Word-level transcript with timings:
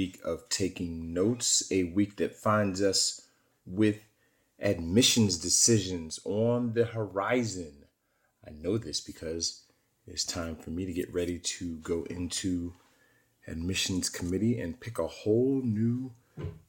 week 0.00 0.18
of 0.24 0.48
taking 0.48 1.12
notes, 1.12 1.70
a 1.70 1.84
week 1.84 2.16
that 2.16 2.34
finds 2.34 2.80
us 2.80 3.28
with 3.66 3.98
admissions 4.58 5.36
decisions 5.36 6.18
on 6.24 6.72
the 6.72 6.86
horizon. 6.86 7.84
I 8.46 8.50
know 8.50 8.78
this 8.78 9.02
because 9.02 9.64
it's 10.06 10.24
time 10.24 10.56
for 10.56 10.70
me 10.70 10.86
to 10.86 10.92
get 10.94 11.12
ready 11.12 11.38
to 11.38 11.76
go 11.76 12.04
into 12.04 12.72
admissions 13.46 14.08
committee 14.08 14.58
and 14.58 14.80
pick 14.80 14.98
a 14.98 15.06
whole 15.06 15.60
new 15.62 16.12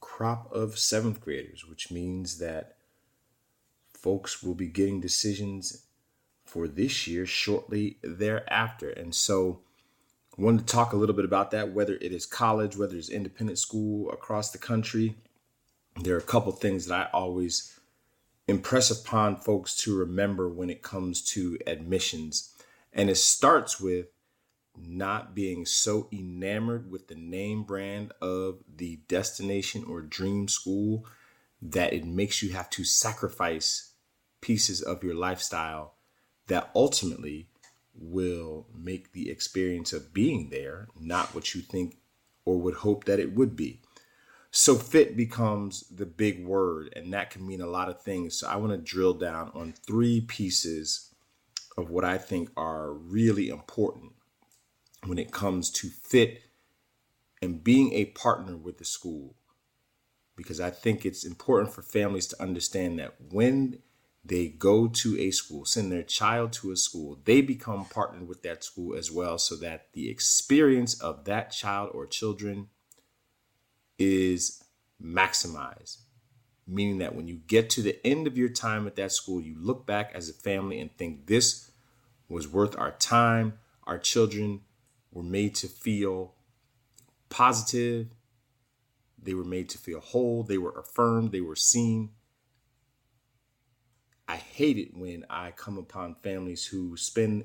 crop 0.00 0.52
of 0.52 0.78
seventh 0.78 1.22
graders, 1.22 1.66
which 1.66 1.90
means 1.90 2.36
that 2.36 2.76
folks 3.94 4.42
will 4.42 4.54
be 4.54 4.68
getting 4.68 5.00
decisions 5.00 5.86
for 6.44 6.68
this 6.68 7.06
year 7.06 7.24
shortly 7.24 7.96
thereafter. 8.02 8.90
And 8.90 9.14
so, 9.14 9.60
Wanted 10.38 10.66
to 10.66 10.72
talk 10.72 10.92
a 10.92 10.96
little 10.96 11.14
bit 11.14 11.26
about 11.26 11.50
that, 11.50 11.72
whether 11.72 11.94
it 11.94 12.12
is 12.12 12.24
college, 12.24 12.76
whether 12.76 12.96
it's 12.96 13.10
independent 13.10 13.58
school 13.58 14.10
across 14.10 14.50
the 14.50 14.58
country. 14.58 15.16
There 16.00 16.14
are 16.14 16.18
a 16.18 16.22
couple 16.22 16.52
things 16.52 16.86
that 16.86 16.94
I 16.94 17.10
always 17.12 17.78
impress 18.48 18.90
upon 18.90 19.36
folks 19.36 19.76
to 19.76 19.96
remember 19.96 20.48
when 20.48 20.70
it 20.70 20.82
comes 20.82 21.22
to 21.22 21.58
admissions. 21.66 22.54
And 22.92 23.10
it 23.10 23.16
starts 23.16 23.78
with 23.78 24.06
not 24.76 25.34
being 25.34 25.66
so 25.66 26.08
enamored 26.10 26.90
with 26.90 27.08
the 27.08 27.14
name 27.14 27.62
brand 27.62 28.12
of 28.22 28.60
the 28.74 29.00
destination 29.08 29.84
or 29.84 30.00
dream 30.00 30.48
school 30.48 31.04
that 31.60 31.92
it 31.92 32.06
makes 32.06 32.42
you 32.42 32.52
have 32.52 32.70
to 32.70 32.84
sacrifice 32.84 33.92
pieces 34.40 34.80
of 34.80 35.04
your 35.04 35.14
lifestyle 35.14 35.94
that 36.48 36.70
ultimately 36.74 37.48
will 37.94 38.66
make 38.74 39.12
the 39.12 39.30
experience 39.30 39.92
of 39.92 40.14
being 40.14 40.50
there 40.50 40.88
not 40.98 41.34
what 41.34 41.54
you 41.54 41.60
think 41.60 41.96
or 42.44 42.58
would 42.58 42.74
hope 42.76 43.04
that 43.04 43.20
it 43.20 43.34
would 43.34 43.56
be. 43.56 43.80
So, 44.50 44.74
fit 44.74 45.16
becomes 45.16 45.84
the 45.88 46.04
big 46.04 46.44
word, 46.44 46.92
and 46.94 47.12
that 47.14 47.30
can 47.30 47.46
mean 47.46 47.62
a 47.62 47.66
lot 47.66 47.88
of 47.88 48.02
things. 48.02 48.36
So, 48.36 48.48
I 48.48 48.56
want 48.56 48.72
to 48.72 48.76
drill 48.76 49.14
down 49.14 49.50
on 49.54 49.72
three 49.72 50.20
pieces 50.20 51.14
of 51.78 51.88
what 51.88 52.04
I 52.04 52.18
think 52.18 52.50
are 52.54 52.92
really 52.92 53.48
important 53.48 54.12
when 55.06 55.18
it 55.18 55.32
comes 55.32 55.70
to 55.70 55.88
fit 55.88 56.42
and 57.40 57.64
being 57.64 57.92
a 57.94 58.06
partner 58.06 58.56
with 58.56 58.76
the 58.76 58.84
school. 58.84 59.36
Because 60.36 60.60
I 60.60 60.70
think 60.70 61.06
it's 61.06 61.24
important 61.24 61.72
for 61.72 61.82
families 61.82 62.26
to 62.28 62.42
understand 62.42 62.98
that 62.98 63.14
when 63.30 63.78
they 64.24 64.48
go 64.48 64.86
to 64.86 65.18
a 65.18 65.30
school, 65.30 65.64
send 65.64 65.90
their 65.90 66.02
child 66.02 66.52
to 66.52 66.70
a 66.70 66.76
school, 66.76 67.18
they 67.24 67.40
become 67.40 67.84
partnered 67.86 68.28
with 68.28 68.42
that 68.42 68.62
school 68.62 68.96
as 68.96 69.10
well, 69.10 69.36
so 69.36 69.56
that 69.56 69.88
the 69.94 70.08
experience 70.08 71.00
of 71.00 71.24
that 71.24 71.50
child 71.50 71.90
or 71.92 72.06
children 72.06 72.68
is 73.98 74.62
maximized. 75.02 75.98
Meaning 76.66 76.98
that 76.98 77.16
when 77.16 77.26
you 77.26 77.40
get 77.48 77.68
to 77.70 77.82
the 77.82 78.04
end 78.06 78.28
of 78.28 78.38
your 78.38 78.48
time 78.48 78.86
at 78.86 78.94
that 78.94 79.10
school, 79.10 79.40
you 79.40 79.56
look 79.58 79.84
back 79.84 80.12
as 80.14 80.28
a 80.28 80.32
family 80.32 80.78
and 80.78 80.96
think 80.96 81.26
this 81.26 81.72
was 82.28 82.46
worth 82.46 82.78
our 82.78 82.92
time. 82.92 83.58
Our 83.84 83.98
children 83.98 84.60
were 85.10 85.24
made 85.24 85.56
to 85.56 85.66
feel 85.66 86.34
positive, 87.28 88.08
they 89.20 89.34
were 89.34 89.44
made 89.44 89.68
to 89.70 89.78
feel 89.78 90.00
whole, 90.00 90.44
they 90.44 90.58
were 90.58 90.78
affirmed, 90.78 91.32
they 91.32 91.40
were 91.40 91.56
seen 91.56 92.10
I 94.32 94.36
hate 94.36 94.78
it 94.78 94.96
when 94.96 95.26
I 95.28 95.50
come 95.50 95.76
upon 95.76 96.14
families 96.22 96.64
who 96.64 96.96
spend 96.96 97.44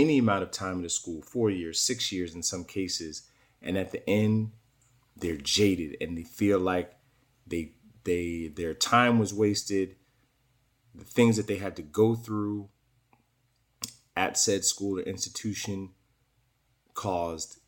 any 0.00 0.18
amount 0.18 0.42
of 0.42 0.50
time 0.50 0.80
in 0.80 0.84
a 0.84 0.88
school, 0.88 1.22
four 1.22 1.48
years, 1.48 1.80
six 1.80 2.10
years 2.10 2.34
in 2.34 2.42
some 2.42 2.64
cases, 2.64 3.30
and 3.62 3.78
at 3.78 3.92
the 3.92 4.08
end 4.10 4.50
they're 5.16 5.36
jaded 5.36 5.96
and 6.00 6.18
they 6.18 6.24
feel 6.24 6.58
like 6.58 6.92
they 7.46 7.74
they 8.02 8.48
their 8.48 8.74
time 8.74 9.20
was 9.20 9.32
wasted, 9.32 9.94
the 10.92 11.04
things 11.04 11.36
that 11.36 11.46
they 11.46 11.58
had 11.58 11.76
to 11.76 11.82
go 11.82 12.16
through 12.16 12.68
at 14.16 14.36
said 14.36 14.64
school 14.64 14.98
or 14.98 15.02
institution 15.02 15.90
caused 16.94 17.60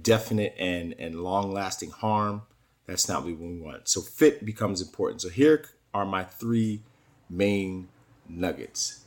definite 0.00 0.54
and 0.58 0.94
and 0.98 1.16
long 1.16 1.52
lasting 1.52 1.90
harm. 1.90 2.40
That's 2.86 3.06
not 3.06 3.22
what 3.22 3.36
we 3.38 3.58
want. 3.60 3.86
So 3.86 4.00
fit 4.00 4.46
becomes 4.46 4.80
important. 4.80 5.20
So 5.20 5.28
here 5.28 5.66
are 5.94 6.04
my 6.04 6.24
three 6.24 6.82
main 7.30 7.88
nuggets. 8.28 9.04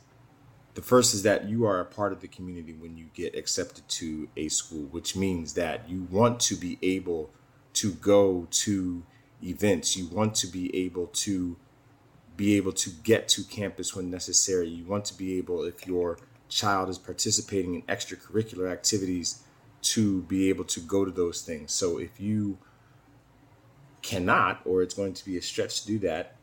The 0.74 0.82
first 0.82 1.12
is 1.12 1.22
that 1.24 1.48
you 1.48 1.66
are 1.66 1.80
a 1.80 1.84
part 1.84 2.12
of 2.12 2.20
the 2.20 2.28
community 2.28 2.72
when 2.72 2.96
you 2.96 3.06
get 3.12 3.34
accepted 3.36 3.88
to 3.88 4.28
a 4.36 4.48
school, 4.48 4.84
which 4.90 5.14
means 5.14 5.54
that 5.54 5.88
you 5.88 6.06
want 6.10 6.40
to 6.40 6.54
be 6.54 6.78
able 6.82 7.30
to 7.74 7.92
go 7.92 8.46
to 8.50 9.02
events. 9.42 9.96
You 9.96 10.06
want 10.08 10.34
to 10.36 10.46
be 10.46 10.74
able 10.74 11.08
to 11.08 11.56
be 12.36 12.56
able 12.56 12.72
to 12.72 12.90
get 12.90 13.26
to 13.28 13.42
campus 13.42 13.94
when 13.96 14.10
necessary. 14.10 14.68
You 14.68 14.84
want 14.84 15.04
to 15.06 15.14
be 15.14 15.36
able, 15.38 15.64
if 15.64 15.86
your 15.86 16.18
child 16.48 16.88
is 16.88 16.96
participating 16.96 17.74
in 17.74 17.82
extracurricular 17.82 18.70
activities, 18.70 19.42
to 19.80 20.22
be 20.22 20.48
able 20.48 20.64
to 20.64 20.80
go 20.80 21.04
to 21.04 21.10
those 21.10 21.42
things. 21.42 21.72
So 21.72 21.98
if 21.98 22.20
you 22.20 22.58
cannot, 24.02 24.60
or 24.64 24.82
it's 24.82 24.94
going 24.94 25.14
to 25.14 25.24
be 25.24 25.36
a 25.36 25.42
stretch 25.42 25.82
to 25.82 25.86
do 25.86 25.98
that, 26.00 26.36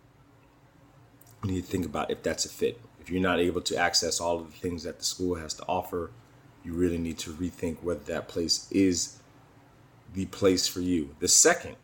need 1.47 1.63
to 1.63 1.71
think 1.71 1.85
about 1.85 2.11
if 2.11 2.23
that's 2.23 2.45
a 2.45 2.49
fit. 2.49 2.79
If 2.99 3.09
you're 3.09 3.21
not 3.21 3.39
able 3.39 3.61
to 3.61 3.77
access 3.77 4.19
all 4.19 4.39
of 4.39 4.51
the 4.51 4.57
things 4.57 4.83
that 4.83 4.99
the 4.99 5.05
school 5.05 5.35
has 5.35 5.53
to 5.55 5.63
offer, 5.67 6.11
you 6.63 6.73
really 6.73 6.97
need 6.97 7.19
to 7.19 7.31
rethink 7.31 7.83
whether 7.83 8.03
that 8.05 8.27
place 8.27 8.67
is 8.71 9.19
the 10.13 10.25
place 10.27 10.67
for 10.67 10.81
you. 10.81 11.15
The 11.19 11.27
second 11.27 11.75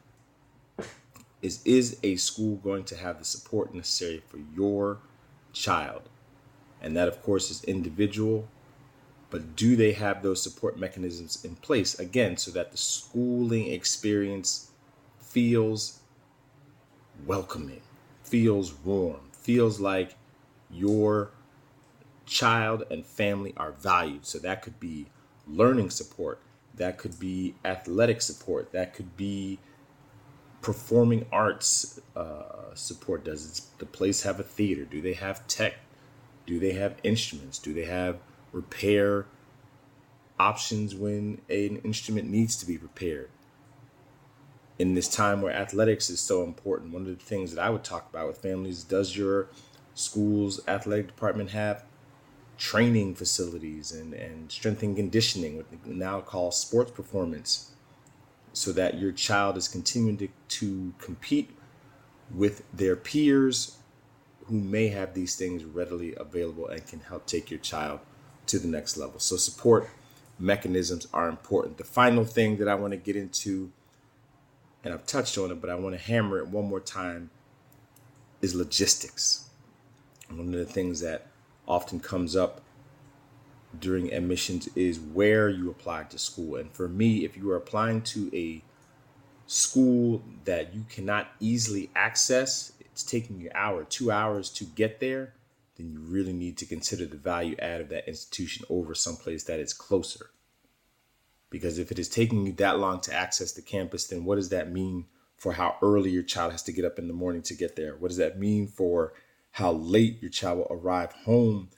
is 1.42 1.62
is 1.66 1.98
a 2.04 2.16
school 2.16 2.56
going 2.58 2.84
to 2.86 2.96
have 2.96 3.20
the 3.20 3.26
support 3.26 3.74
necessary 3.74 4.22
for 4.28 4.40
your 4.56 5.00
child? 5.54 6.04
And 6.82 6.96
that 6.96 7.08
of 7.08 7.22
course 7.22 7.52
is 7.52 7.64
individual, 7.64 8.48
but 9.30 9.56
do 9.56 9.76
they 9.76 9.94
have 9.94 10.24
those 10.24 10.42
support 10.42 10.78
mechanisms 10.78 11.44
in 11.44 11.56
place 11.58 12.00
again 12.00 12.38
so 12.38 12.52
that 12.52 12.72
the 12.72 12.78
schooling 12.78 13.68
experience 13.68 14.72
feels 15.20 16.00
welcoming, 17.26 17.82
feels 18.24 18.74
warm, 18.74 19.31
feels 19.42 19.80
like 19.80 20.16
your 20.70 21.32
child 22.26 22.86
and 22.90 23.06
family 23.06 23.54
are 23.58 23.72
valued. 23.72 24.26
So 24.26 24.40
that 24.40 24.62
could 24.62 24.80
be 24.80 25.08
learning 25.48 25.90
support, 25.90 26.40
that 26.76 26.98
could 26.98 27.20
be 27.20 27.56
athletic 27.66 28.22
support, 28.22 28.72
that 28.72 28.94
could 28.94 29.18
be 29.18 29.60
performing 30.62 31.26
arts 31.32 32.00
uh, 32.16 32.74
support. 32.74 33.26
Does 33.26 33.68
the 33.80 33.86
place 33.86 34.24
have 34.24 34.40
a 34.40 34.44
theater? 34.44 34.86
Do 34.86 35.02
they 35.02 35.14
have 35.14 35.46
tech? 35.48 35.76
Do 36.46 36.60
they 36.60 36.74
have 36.74 36.96
instruments? 37.04 37.60
Do 37.60 37.74
they 37.74 37.86
have 37.86 38.18
repair 38.52 39.26
options 40.40 40.96
when 40.96 41.42
an 41.50 41.78
instrument 41.84 42.30
needs 42.30 42.56
to 42.58 42.66
be 42.66 42.78
repaired? 42.78 43.30
In 44.82 44.96
this 44.96 45.08
time 45.08 45.44
where 45.44 45.54
athletics 45.54 46.10
is 46.10 46.20
so 46.20 46.44
important, 46.44 46.92
one 46.92 47.04
of 47.04 47.08
the 47.08 47.24
things 47.24 47.54
that 47.54 47.62
I 47.62 47.70
would 47.70 47.84
talk 47.84 48.10
about 48.10 48.28
with 48.28 48.40
families 48.40 48.84
does 48.84 49.16
your 49.16 49.48
school's 49.94 50.60
athletic 50.68 51.06
department 51.06 51.52
have 51.52 51.84
training 52.58 53.14
facilities 53.14 53.92
and, 53.92 54.16
and 54.16 54.52
strength 54.52 54.82
and 54.82 54.96
conditioning, 54.96 55.56
what 55.56 55.68
we 55.86 55.94
now 55.94 56.20
call 56.20 56.50
sports 56.50 56.90
performance, 56.90 57.74
so 58.54 58.72
that 58.72 59.00
your 59.00 59.12
child 59.12 59.56
is 59.56 59.68
continuing 59.68 60.18
to, 60.18 60.30
to 60.48 60.94
compete 60.98 61.52
with 62.34 62.64
their 62.74 62.96
peers 62.96 63.78
who 64.46 64.56
may 64.60 64.88
have 64.88 65.14
these 65.14 65.36
things 65.36 65.64
readily 65.64 66.16
available 66.18 66.68
and 66.68 66.88
can 66.88 67.02
help 67.02 67.28
take 67.28 67.52
your 67.52 67.60
child 67.60 68.00
to 68.48 68.58
the 68.58 68.68
next 68.68 68.98
level. 68.98 69.20
So, 69.20 69.38
support 69.38 69.92
mechanisms 70.40 71.08
are 71.14 71.30
important. 71.30 71.78
The 71.78 71.84
final 71.84 72.26
thing 72.26 72.58
that 72.58 72.68
I 72.68 72.74
want 72.74 72.92
to 72.94 72.98
get 72.98 73.16
into 73.16 73.72
and 74.84 74.94
I've 74.94 75.06
touched 75.06 75.38
on 75.38 75.52
it, 75.52 75.62
but 75.62 75.70
I 75.70 75.76
want 75.76 75.96
to 75.96 76.02
hammer 76.02 76.40
it 76.40 76.48
one 76.48 76.66
more 76.66 76.80
time, 76.80 77.30
is 78.42 78.56
logistics. 78.56 79.50
One 80.30 80.48
of 80.48 80.60
the 80.60 80.66
things 80.66 81.02
that 81.02 81.28
often 81.68 82.00
comes 82.00 82.36
up 82.36 82.62
during 83.80 84.14
admissions 84.14 84.70
is 84.76 85.00
where 85.00 85.50
you 85.50 85.70
apply 85.70 86.04
to 86.04 86.18
school. 86.18 86.56
And 86.56 86.72
for 86.72 86.88
me, 86.88 87.24
if 87.24 87.38
you 87.38 87.50
are 87.52 87.58
applying 87.58 88.02
to 88.04 88.30
a 88.36 88.62
school 89.48 90.24
that 90.46 90.74
you 90.74 90.86
cannot 90.90 91.30
easily 91.40 91.90
access, 91.96 92.74
it's 92.80 93.04
taking 93.04 93.40
you 93.40 93.48
an 93.48 93.56
hour, 93.56 93.84
two 93.84 94.12
hours 94.12 94.50
to 94.52 94.66
get 94.66 95.00
there, 95.00 95.34
then 95.78 95.92
you 95.92 96.00
really 96.00 96.34
need 96.34 96.58
to 96.58 96.66
consider 96.66 97.06
the 97.06 97.18
value 97.18 97.56
add 97.60 97.82
of 97.82 97.90
that 97.90 98.08
institution 98.08 98.66
over 98.70 98.94
someplace 98.94 99.44
that 99.44 99.60
is 99.60 99.74
closer. 99.74 100.32
Because 101.52 101.78
if 101.78 101.92
it 101.92 102.00
is 102.00 102.10
taking 102.10 102.48
you 102.48 102.54
that 102.54 102.80
long 102.80 103.00
to 103.02 103.14
access 103.14 103.52
the 103.52 103.62
campus, 103.62 104.08
then 104.08 104.26
what 104.26 104.38
does 104.38 104.50
that 104.50 104.72
mean 104.72 105.06
for 105.38 105.54
how 105.54 105.76
early 105.84 106.10
your 106.10 106.24
child 106.24 106.54
has 106.54 106.64
to 106.64 106.72
get 106.72 106.86
up 106.86 106.98
in 106.98 107.08
the 107.08 107.14
morning 107.14 107.44
to 107.44 107.54
get 107.54 107.76
there? 107.76 107.96
What 107.98 108.08
does 108.08 108.18
that 108.18 108.40
mean 108.40 108.68
for 108.68 109.14
how 109.52 109.74
late 109.74 110.22
your 110.22 110.32
child 110.32 110.60
will 110.60 110.68
arrive 110.72 111.12
home 111.12 111.70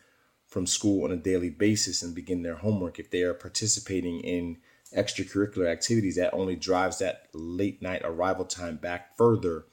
from 0.46 0.68
school 0.68 1.04
on 1.04 1.12
a 1.12 1.18
daily 1.18 1.50
basis 1.50 2.04
and 2.04 2.14
begin 2.14 2.44
their 2.44 2.58
homework, 2.58 3.00
if 3.00 3.10
they 3.10 3.24
are 3.24 3.34
participating 3.34 4.20
in 4.20 4.58
extracurricular 4.96 5.68
activities, 5.68 6.16
that 6.18 6.34
only 6.34 6.56
drives 6.56 7.00
that 7.00 7.28
late 7.34 7.82
night 7.82 8.04
arrival 8.04 8.46
time 8.46 8.78
back 8.78 9.18
further. 9.18 9.66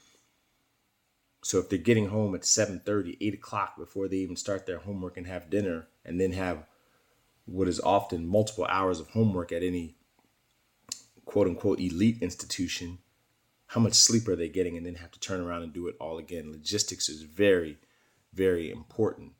So 1.43 1.59
if 1.59 1.69
they're 1.69 1.77
getting 1.77 2.07
home 2.07 2.33
at 2.33 2.41
7:30, 2.41 3.17
8 3.21 3.35
o'clock 3.35 3.77
before 3.77 4.07
they 4.07 4.17
even 4.17 4.35
start 4.35 4.65
their 4.65 4.79
homework 4.79 5.17
and 5.17 5.27
have 5.27 5.51
dinner, 5.51 5.87
and 6.03 6.19
then 6.19 6.31
have 6.31 6.65
what 7.45 7.67
is 7.67 7.79
often 7.79 8.27
multiple 8.27 8.65
hours 8.65 8.99
of 8.99 9.07
homework 9.09 9.51
at 9.51 9.63
any 9.63 9.95
quote 11.25 11.47
unquote 11.47 11.79
elite 11.79 12.17
institution, 12.21 12.99
how 13.67 13.79
much 13.79 13.93
sleep 13.93 14.27
are 14.27 14.35
they 14.35 14.49
getting 14.49 14.75
and 14.75 14.85
then 14.85 14.95
have 14.95 15.11
to 15.11 15.19
turn 15.19 15.39
around 15.39 15.63
and 15.63 15.73
do 15.73 15.87
it 15.87 15.95
all 15.99 16.17
again? 16.17 16.51
Logistics 16.51 17.07
is 17.07 17.21
very, 17.21 17.77
very 18.33 18.69
important. 18.69 19.31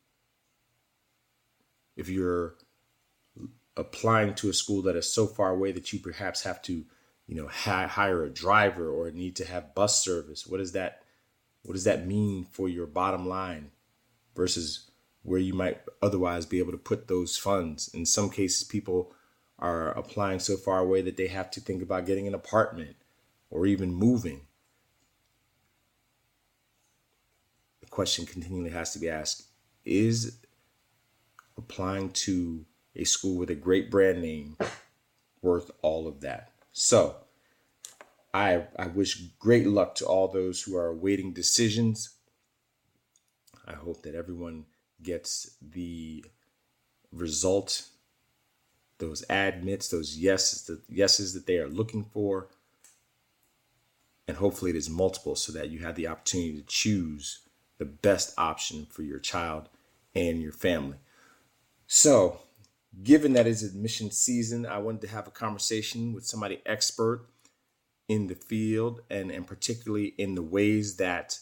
If 1.95 2.07
you're 2.07 2.55
applying 3.75 4.35
to 4.35 4.49
a 4.49 4.53
school 4.53 4.81
that 4.83 4.95
is 4.95 5.13
so 5.13 5.27
far 5.27 5.51
away 5.51 5.71
that 5.71 5.91
you 5.91 5.99
perhaps 5.99 6.43
have 6.43 6.61
to, 6.63 6.85
you 7.27 7.35
know, 7.35 7.47
hire 7.47 8.23
a 8.23 8.29
driver 8.29 8.89
or 8.89 9.11
need 9.11 9.35
to 9.37 9.45
have 9.45 9.75
bus 9.75 10.03
service, 10.03 10.47
what 10.47 10.57
does 10.57 10.71
that 10.71 11.01
what 11.63 11.73
does 11.73 11.83
that 11.83 12.07
mean 12.07 12.43
for 12.43 12.67
your 12.67 12.87
bottom 12.87 13.27
line 13.27 13.71
versus 14.35 14.90
where 15.23 15.39
you 15.39 15.53
might 15.53 15.81
otherwise 16.01 16.45
be 16.45 16.59
able 16.59 16.71
to 16.71 16.77
put 16.77 17.07
those 17.07 17.37
funds? 17.37 17.89
In 17.93 18.05
some 18.05 18.29
cases, 18.29 18.63
people 18.63 19.13
are 19.59 19.91
applying 19.91 20.39
so 20.39 20.57
far 20.57 20.79
away 20.79 21.01
that 21.01 21.17
they 21.17 21.27
have 21.27 21.51
to 21.51 21.61
think 21.61 21.83
about 21.83 22.05
getting 22.05 22.27
an 22.27 22.33
apartment 22.33 22.95
or 23.49 23.65
even 23.65 23.93
moving. 23.93 24.41
The 27.81 27.87
question 27.87 28.25
continually 28.25 28.71
has 28.71 28.93
to 28.93 28.99
be 28.99 29.09
asked 29.09 29.43
is 29.85 30.37
applying 31.57 32.11
to 32.11 32.65
a 32.95 33.03
school 33.03 33.37
with 33.37 33.49
a 33.49 33.55
great 33.55 33.89
brand 33.89 34.21
name 34.21 34.57
worth 35.41 35.71
all 35.81 36.07
of 36.07 36.21
that? 36.21 36.51
So, 36.71 37.15
I, 38.33 38.65
I 38.77 38.87
wish 38.87 39.21
great 39.39 39.67
luck 39.67 39.95
to 39.95 40.05
all 40.05 40.27
those 40.27 40.61
who 40.61 40.75
are 40.77 40.87
awaiting 40.87 41.33
decisions. 41.33 42.11
I 43.65 43.73
hope 43.73 44.03
that 44.03 44.15
everyone 44.15 44.65
gets 45.03 45.55
the 45.61 46.25
result 47.11 47.87
those 49.01 49.23
admits, 49.29 49.89
those 49.89 50.17
yeses, 50.17 50.61
the 50.61 50.79
yeses 50.87 51.33
that 51.33 51.47
they 51.47 51.57
are 51.57 51.67
looking 51.67 52.05
for. 52.05 52.47
And 54.27 54.37
hopefully 54.37 54.71
it 54.71 54.77
is 54.77 54.89
multiple 54.89 55.35
so 55.35 55.51
that 55.51 55.69
you 55.69 55.79
have 55.79 55.95
the 55.95 56.07
opportunity 56.07 56.53
to 56.61 56.65
choose 56.67 57.39
the 57.79 57.85
best 57.85 58.33
option 58.37 58.85
for 58.85 59.01
your 59.01 59.19
child 59.19 59.67
and 60.15 60.41
your 60.41 60.51
family. 60.51 60.97
So, 61.87 62.41
given 63.03 63.33
that 63.33 63.47
it's 63.47 63.63
admission 63.63 64.11
season, 64.11 64.65
I 64.65 64.77
wanted 64.77 65.01
to 65.01 65.07
have 65.07 65.27
a 65.27 65.31
conversation 65.31 66.13
with 66.13 66.25
somebody 66.25 66.61
expert 66.65 67.25
in 68.07 68.27
the 68.27 68.35
field 68.35 69.01
and, 69.09 69.31
and 69.31 69.47
particularly 69.47 70.13
in 70.17 70.35
the 70.35 70.43
ways 70.43 70.97
that 70.97 71.39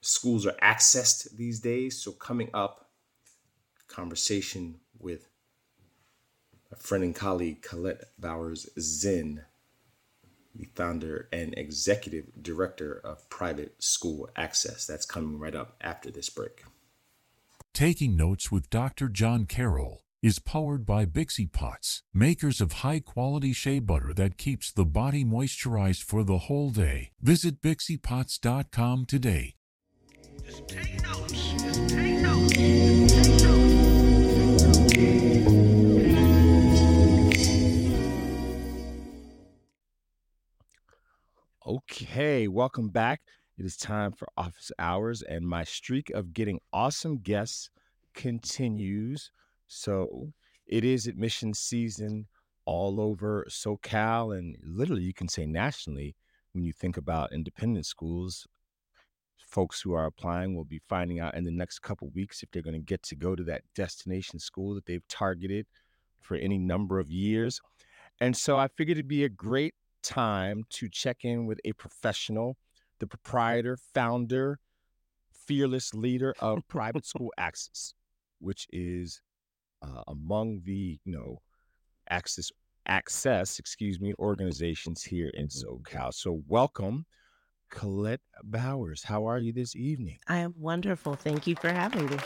schools 0.00 0.46
are 0.46 0.56
accessed 0.62 1.36
these 1.36 1.60
days. 1.60 2.02
So, 2.02 2.12
coming 2.12 2.50
up, 2.54 2.90
conversation 3.88 4.76
with 4.98 5.28
a 6.70 6.76
friend 6.76 7.02
and 7.02 7.14
colleague, 7.14 7.62
Collette 7.62 8.04
Bowers 8.18 8.68
Zinn, 8.78 9.42
the 10.54 10.68
founder 10.74 11.28
and 11.32 11.54
executive 11.56 12.26
director 12.40 13.00
of 13.04 13.28
Private 13.30 13.82
School 13.82 14.28
Axis. 14.36 14.86
That's 14.86 15.06
coming 15.06 15.38
right 15.38 15.54
up 15.54 15.76
after 15.80 16.10
this 16.10 16.28
break. 16.28 16.64
Taking 17.72 18.16
Notes 18.16 18.50
with 18.50 18.70
Dr. 18.70 19.08
John 19.08 19.46
Carroll 19.46 20.02
is 20.20 20.40
powered 20.40 20.84
by 20.84 21.06
Bixie 21.06 21.52
Pots, 21.52 22.02
makers 22.12 22.60
of 22.60 22.72
high 22.72 22.98
quality 22.98 23.52
shea 23.52 23.78
butter 23.78 24.12
that 24.14 24.36
keeps 24.36 24.72
the 24.72 24.84
body 24.84 25.24
moisturized 25.24 26.02
for 26.02 26.24
the 26.24 26.38
whole 26.38 26.70
day. 26.70 27.12
Visit 27.20 27.62
BixiePots.com 27.62 29.06
today. 29.06 29.57
Okay, 41.66 42.48
welcome 42.48 42.88
back. 42.88 43.20
It 43.58 43.66
is 43.66 43.76
time 43.76 44.12
for 44.12 44.26
office 44.38 44.72
hours, 44.78 45.20
and 45.20 45.46
my 45.46 45.64
streak 45.64 46.08
of 46.10 46.32
getting 46.32 46.60
awesome 46.72 47.18
guests 47.18 47.68
continues. 48.14 49.30
So 49.66 50.32
it 50.66 50.84
is 50.84 51.06
admission 51.06 51.52
season 51.52 52.26
all 52.64 53.00
over 53.00 53.46
SoCal, 53.50 54.38
and 54.38 54.56
literally, 54.62 55.02
you 55.02 55.12
can 55.12 55.28
say 55.28 55.44
nationally. 55.44 56.16
When 56.52 56.64
you 56.64 56.72
think 56.72 56.96
about 56.96 57.32
independent 57.32 57.84
schools, 57.84 58.46
folks 59.50 59.80
who 59.80 59.92
are 59.92 60.06
applying 60.06 60.54
will 60.54 60.64
be 60.64 60.80
finding 60.88 61.20
out 61.20 61.34
in 61.34 61.44
the 61.44 61.50
next 61.50 61.80
couple 61.80 62.10
weeks 62.14 62.42
if 62.42 62.50
they're 62.50 62.62
going 62.62 62.74
to 62.74 62.80
get 62.80 63.02
to 63.02 63.16
go 63.16 63.34
to 63.34 63.44
that 63.44 63.62
destination 63.74 64.38
school 64.38 64.74
that 64.74 64.86
they've 64.86 65.06
targeted 65.08 65.66
for 66.20 66.36
any 66.36 66.58
number 66.58 66.98
of 66.98 67.10
years. 67.10 67.60
And 68.20 68.36
so 68.36 68.56
I 68.56 68.68
figured 68.68 68.98
it'd 68.98 69.08
be 69.08 69.24
a 69.24 69.28
great 69.28 69.74
time 70.02 70.64
to 70.70 70.88
check 70.88 71.24
in 71.24 71.46
with 71.46 71.60
a 71.64 71.72
professional, 71.72 72.56
the 72.98 73.06
proprietor, 73.06 73.78
founder, 73.94 74.58
fearless 75.32 75.94
leader 75.94 76.34
of 76.40 76.66
Private 76.68 77.06
School 77.12 77.32
Axis, 77.38 77.94
which 78.40 78.66
is 78.70 79.20
uh, 79.82 80.02
among 80.08 80.60
the 80.64 80.98
you 81.04 81.12
know 81.12 81.40
access 82.10 82.50
access 82.86 83.58
excuse 83.58 84.00
me 84.00 84.12
organizations 84.18 85.02
here 85.02 85.30
in 85.34 85.46
mm-hmm. 85.46 85.96
SoCal. 85.96 86.12
So 86.12 86.42
welcome. 86.46 87.06
Collette 87.70 88.20
Bowers, 88.42 89.02
how 89.02 89.26
are 89.26 89.38
you 89.38 89.52
this 89.52 89.76
evening? 89.76 90.18
I 90.26 90.38
am 90.38 90.54
wonderful. 90.56 91.14
Thank 91.14 91.46
you 91.46 91.54
for 91.56 91.70
having 91.70 92.06
me. 92.06 92.16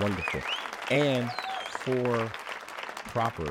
Wonderful. 0.00 0.40
And 0.90 1.30
for 1.70 2.30
proper, 3.06 3.50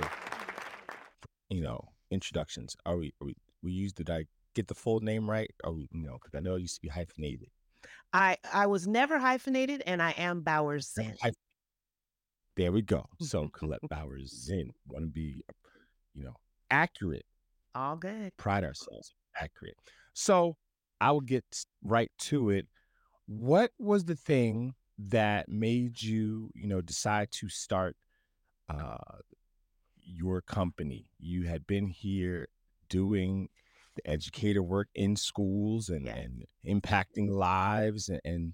you 1.50 1.62
know, 1.62 1.89
introductions. 2.12 2.75
Are 2.86 2.98
we? 2.98 3.13
Are 3.22 3.25
we? 3.25 3.36
We 3.62 3.72
use 3.72 3.93
did 3.93 4.10
I 4.10 4.25
get 4.53 4.67
the 4.67 4.75
full 4.75 5.00
name 5.00 5.29
right? 5.29 5.51
Are 5.63 5.72
we? 5.72 5.88
You 5.91 6.03
know, 6.03 6.17
because 6.22 6.38
I 6.38 6.41
know 6.41 6.55
it 6.55 6.62
used 6.62 6.75
to 6.75 6.81
be 6.81 6.89
hyphenated. 6.89 7.50
I 8.13 8.38
I 8.53 8.67
was 8.67 8.88
never 8.88 9.19
hyphenated, 9.19 9.84
and 9.86 10.01
I 10.01 10.12
am 10.12 10.41
Bowers 10.41 10.91
Zinn. 10.93 11.15
There 12.55 12.72
we 12.72 12.81
go. 12.81 13.05
So 13.22 13.50
Collette 13.53 13.81
Bowers 13.89 14.34
Zinn 14.34 14.72
want 14.88 15.05
to 15.05 15.10
be, 15.10 15.43
you 16.13 16.24
know, 16.24 16.34
accurate. 16.72 17.25
All 17.75 17.96
good. 17.96 18.36
Pride 18.38 18.63
ourselves 18.63 19.13
accurate. 19.39 19.75
So 20.19 20.57
I 21.00 21.12
will 21.12 21.21
get 21.21 21.45
right 21.83 22.09
to 22.21 22.50
it. 22.50 22.65
What 23.27 23.69
was 23.77 24.05
the 24.05 24.15
thing 24.15 24.74
that 24.97 25.47
made 25.47 26.01
you, 26.01 26.50
you 26.55 26.67
know, 26.67 26.81
decide 26.81 27.31
to 27.33 27.50
start 27.50 27.95
uh, 28.67 28.97
your 30.01 30.41
company. 30.41 31.12
You 31.19 31.43
had 31.43 31.67
been 31.67 31.88
here 31.88 32.47
doing 32.89 33.50
the 33.95 34.09
educator 34.09 34.63
work 34.63 34.88
in 34.95 35.15
schools 35.15 35.89
and, 35.89 36.07
yes. 36.07 36.17
and 36.17 36.81
impacting 36.81 37.29
lives 37.29 38.09
and, 38.09 38.21
and 38.25 38.53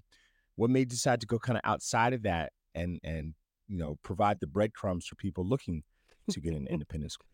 what 0.56 0.68
made 0.68 0.80
you 0.80 0.96
decide 0.96 1.22
to 1.22 1.26
go 1.26 1.38
kind 1.38 1.56
of 1.56 1.62
outside 1.64 2.12
of 2.12 2.22
that 2.24 2.52
and 2.74 3.00
and 3.02 3.34
you 3.68 3.78
know 3.78 3.98
provide 4.02 4.38
the 4.40 4.46
breadcrumbs 4.46 5.06
for 5.06 5.16
people 5.16 5.46
looking 5.46 5.82
to 6.30 6.40
get 6.40 6.54
an 6.54 6.66
independent 6.70 7.12
school 7.12 7.26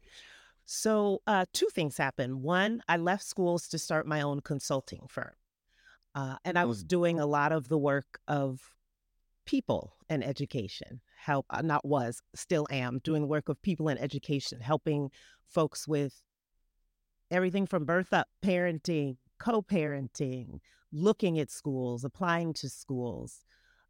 so 0.72 1.20
uh, 1.26 1.44
two 1.52 1.66
things 1.74 1.96
happened. 1.96 2.42
One 2.42 2.80
i 2.88 2.96
left 2.96 3.24
schools 3.24 3.66
to 3.68 3.78
start 3.78 4.06
my 4.06 4.20
own 4.20 4.40
consulting 4.40 5.06
firm 5.08 5.32
uh, 6.14 6.36
and 6.44 6.58
i 6.58 6.64
was 6.64 6.84
doing 6.84 7.18
a 7.18 7.26
lot 7.26 7.50
of 7.50 7.68
the 7.68 7.78
work 7.78 8.20
of 8.28 8.60
people 9.46 9.96
and 10.08 10.22
education 10.22 11.00
help 11.16 11.44
uh, 11.50 11.60
not 11.60 11.84
was 11.84 12.22
still 12.34 12.66
am 12.70 13.00
doing 13.02 13.22
the 13.22 13.28
work 13.28 13.48
of 13.48 13.60
people 13.62 13.88
in 13.88 13.98
education 13.98 14.60
helping 14.60 15.10
folks 15.48 15.88
with 15.88 16.22
everything 17.32 17.66
from 17.66 17.84
birth 17.84 18.12
up 18.12 18.28
parenting 18.40 19.16
co-parenting 19.40 20.60
looking 20.92 21.38
at 21.40 21.50
schools 21.50 22.04
applying 22.04 22.52
to 22.52 22.68
schools 22.68 23.44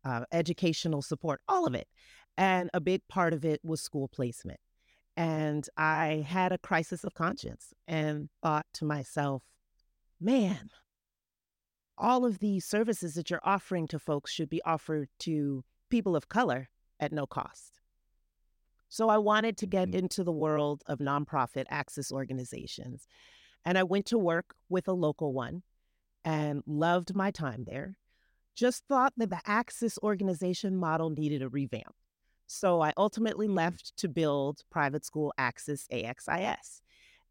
uh, 0.05 0.25
educational 0.33 1.03
support 1.03 1.41
all 1.47 1.67
of 1.67 1.75
it. 1.75 1.87
And 2.39 2.71
a 2.73 2.81
big 2.81 3.07
part 3.09 3.35
of 3.35 3.45
it 3.45 3.61
was 3.63 3.83
school 3.83 4.09
placement 4.09 4.61
and 5.17 5.69
i 5.77 6.25
had 6.27 6.53
a 6.53 6.59
crisis 6.59 7.05
of 7.05 7.15
conscience 7.15 7.75
and 7.89 8.29
thought 8.43 8.67
to 8.73 8.85
myself 8.85 9.43
man 10.21 10.71
all 12.01 12.25
of 12.25 12.39
these 12.39 12.65
services 12.65 13.15
that 13.15 13.31
you're 13.31 13.41
offering 13.45 13.87
to 13.87 13.99
folks 13.99 14.33
should 14.33 14.49
be 14.49 14.63
offered 14.65 15.09
to 15.19 15.63
people 15.91 16.17
of 16.17 16.29
color 16.29 16.71
at 16.99 17.13
no 17.13 17.27
cost. 17.27 17.81
So 18.89 19.09
I 19.09 19.19
wanted 19.19 19.57
to 19.59 19.67
get 19.67 19.89
mm. 19.89 19.95
into 19.95 20.25
the 20.25 20.33
world 20.33 20.83
of 20.87 20.99
nonprofit 20.99 21.67
access 21.69 22.11
organizations. 22.11 23.07
And 23.65 23.77
I 23.77 23.83
went 23.83 24.07
to 24.07 24.19
work 24.19 24.55
with 24.69 24.89
a 24.89 24.93
local 24.93 25.33
one 25.33 25.63
and 26.25 26.63
loved 26.67 27.15
my 27.15 27.31
time 27.31 27.65
there. 27.67 27.97
just 28.55 28.85
thought 28.89 29.13
that 29.17 29.31
the 29.31 29.41
access 29.47 29.99
organization 30.03 30.77
model 30.77 31.11
needed 31.11 31.41
a 31.43 31.49
revamp. 31.49 31.95
So 32.53 32.81
I 32.81 32.93
ultimately 32.97 33.47
left 33.47 33.97
to 33.99 34.09
build 34.09 34.63
private 34.73 35.05
school 35.05 35.33
Axis 35.39 35.87
AXIS. 35.93 36.83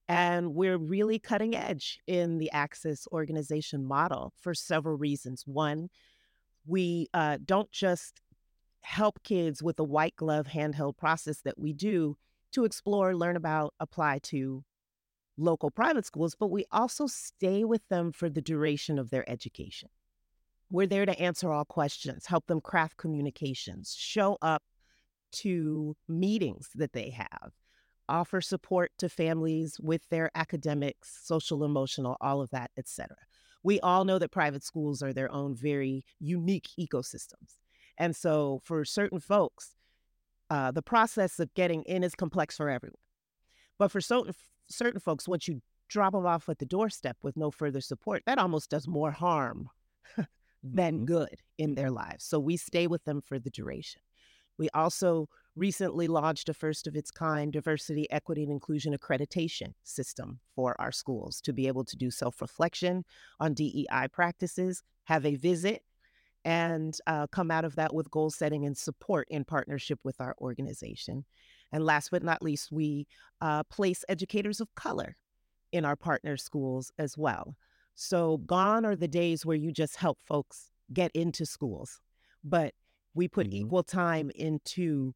And 0.08 0.56
we're 0.56 0.78
really 0.78 1.20
cutting 1.20 1.58
edge 1.58 2.00
in 2.08 2.38
the 2.38 2.50
Axis 2.52 3.06
organization 3.12 3.84
model 3.84 4.32
for 4.40 4.54
several 4.54 4.96
reasons. 4.96 5.44
One, 5.46 5.90
we 6.66 7.10
uh, 7.14 7.38
don't 7.44 7.70
just 7.70 8.22
help 8.80 9.22
kids 9.22 9.62
with 9.62 9.76
the 9.76 9.84
white 9.84 10.16
glove 10.16 10.48
handheld 10.48 10.96
process 10.96 11.42
that 11.42 11.60
we 11.60 11.74
do 11.74 12.16
to 12.54 12.64
explore, 12.64 13.14
learn 13.14 13.36
about, 13.36 13.74
apply 13.82 14.20
to 14.20 14.64
local 15.38 15.70
private 15.70 16.06
schools, 16.06 16.34
but 16.34 16.48
we 16.48 16.64
also 16.72 17.08
stay 17.08 17.66
with 17.66 17.86
them 17.90 18.14
for 18.14 18.30
the 18.30 18.42
duration 18.42 18.98
of 18.98 19.10
their 19.10 19.30
education. 19.30 19.90
We're 20.72 20.88
there 20.88 21.06
to 21.06 21.20
answer 21.20 21.52
all 21.52 21.66
questions, 21.66 22.28
help 22.28 22.48
them 22.48 22.62
craft 22.62 22.96
communications, 22.96 23.94
show 24.00 24.38
up 24.42 24.64
to 25.32 25.96
meetings 26.08 26.70
that 26.76 26.94
they 26.94 27.10
have, 27.10 27.52
offer 28.08 28.42
support 28.42 28.92
to 28.98 29.10
families 29.10 29.80
with 29.80 30.08
their 30.10 30.32
academics, 30.36 31.20
social, 31.24 31.64
emotional, 31.64 32.18
all 32.22 32.42
of 32.42 32.50
that, 32.50 32.72
etc. 32.78 33.16
We 33.64 33.80
all 33.82 34.06
know 34.06 34.20
that 34.20 34.32
private 34.32 34.64
schools 34.64 35.04
are 35.04 35.14
their 35.14 35.32
own 35.32 35.56
very 35.56 36.04
unique 36.20 36.70
ecosystems. 36.80 37.58
And 37.98 38.16
so 38.16 38.62
for 38.64 38.86
certain 38.86 39.20
folks, 39.20 39.76
uh, 40.50 40.72
the 40.72 40.82
process 40.82 41.40
of 41.40 41.54
getting 41.54 41.84
in 41.84 42.04
is 42.04 42.16
complex 42.16 42.58
for 42.58 42.70
everyone. 42.70 42.96
But 43.78 43.92
for 43.92 44.02
certain 44.02 44.34
certain 44.70 45.00
folks, 45.00 45.28
once 45.28 45.48
you 45.48 45.62
drop 45.88 46.14
them 46.14 46.26
off 46.26 46.48
at 46.50 46.60
the 46.60 46.66
doorstep 46.66 47.18
with 47.24 47.36
no 47.36 47.52
further 47.52 47.82
support, 47.82 48.24
that 48.26 48.38
almost 48.38 48.70
does 48.70 48.88
more 48.88 49.12
harm 49.12 49.70
than 50.64 50.96
mm-hmm. 50.96 51.06
good 51.06 51.42
in 51.58 51.76
their 51.76 51.92
lives. 51.92 52.24
So 52.24 52.40
we 52.40 52.58
stay 52.58 52.88
with 52.88 53.04
them 53.04 53.22
for 53.22 53.40
the 53.40 53.50
duration. 53.50 54.02
We 54.60 54.70
also 54.74 55.30
recently 55.56 56.08
launched 56.08 56.50
a 56.50 56.54
first 56.54 56.86
of 56.86 56.96
its 56.96 57.10
kind 57.10 57.52
diversity, 57.52 58.12
equity, 58.12 58.44
and 58.44 58.52
inclusion 58.52 58.96
accreditation 58.96 59.74
system 59.84 60.42
for 60.54 60.76
our 60.80 60.92
schools 60.92 61.42
to 61.42 61.54
be 61.54 61.68
able 61.68 61.86
to 61.86 61.96
do 61.96 62.12
self 62.12 62.42
reflection 62.42 63.06
on 63.40 63.54
DEI 63.54 64.10
practices, 64.12 64.84
have 65.06 65.26
a 65.26 65.36
visit, 65.36 65.82
and 66.44 66.98
uh, 67.08 67.26
come 67.28 67.50
out 67.50 67.66
of 67.66 67.76
that 67.78 67.94
with 67.94 68.12
goal 68.12 68.30
setting 68.30 68.66
and 68.66 68.78
support 68.78 69.28
in 69.32 69.46
partnership 69.46 70.00
with 70.04 70.20
our 70.20 70.36
organization. 70.42 71.26
And 71.72 71.86
last 71.86 72.12
but 72.12 72.24
not 72.24 72.44
least, 72.44 72.72
we 72.72 73.08
uh, 73.40 73.64
place 73.64 74.04
educators 74.10 74.60
of 74.60 74.76
color 74.76 75.16
in 75.72 75.86
our 75.86 75.96
partner 75.96 76.36
schools 76.36 76.92
as 77.00 77.18
well. 77.18 77.56
So, 77.96 78.38
gone 78.38 78.86
are 78.86 78.96
the 78.96 79.08
days 79.08 79.46
where 79.46 79.58
you 79.58 79.72
just 79.72 79.96
help 79.96 80.20
folks 80.26 80.72
get 80.92 81.12
into 81.14 81.46
schools, 81.46 82.02
but 82.44 82.74
we 83.14 83.28
put 83.28 83.48
mm-hmm. 83.48 83.66
equal 83.66 83.84
time 83.84 84.32
into 84.36 85.14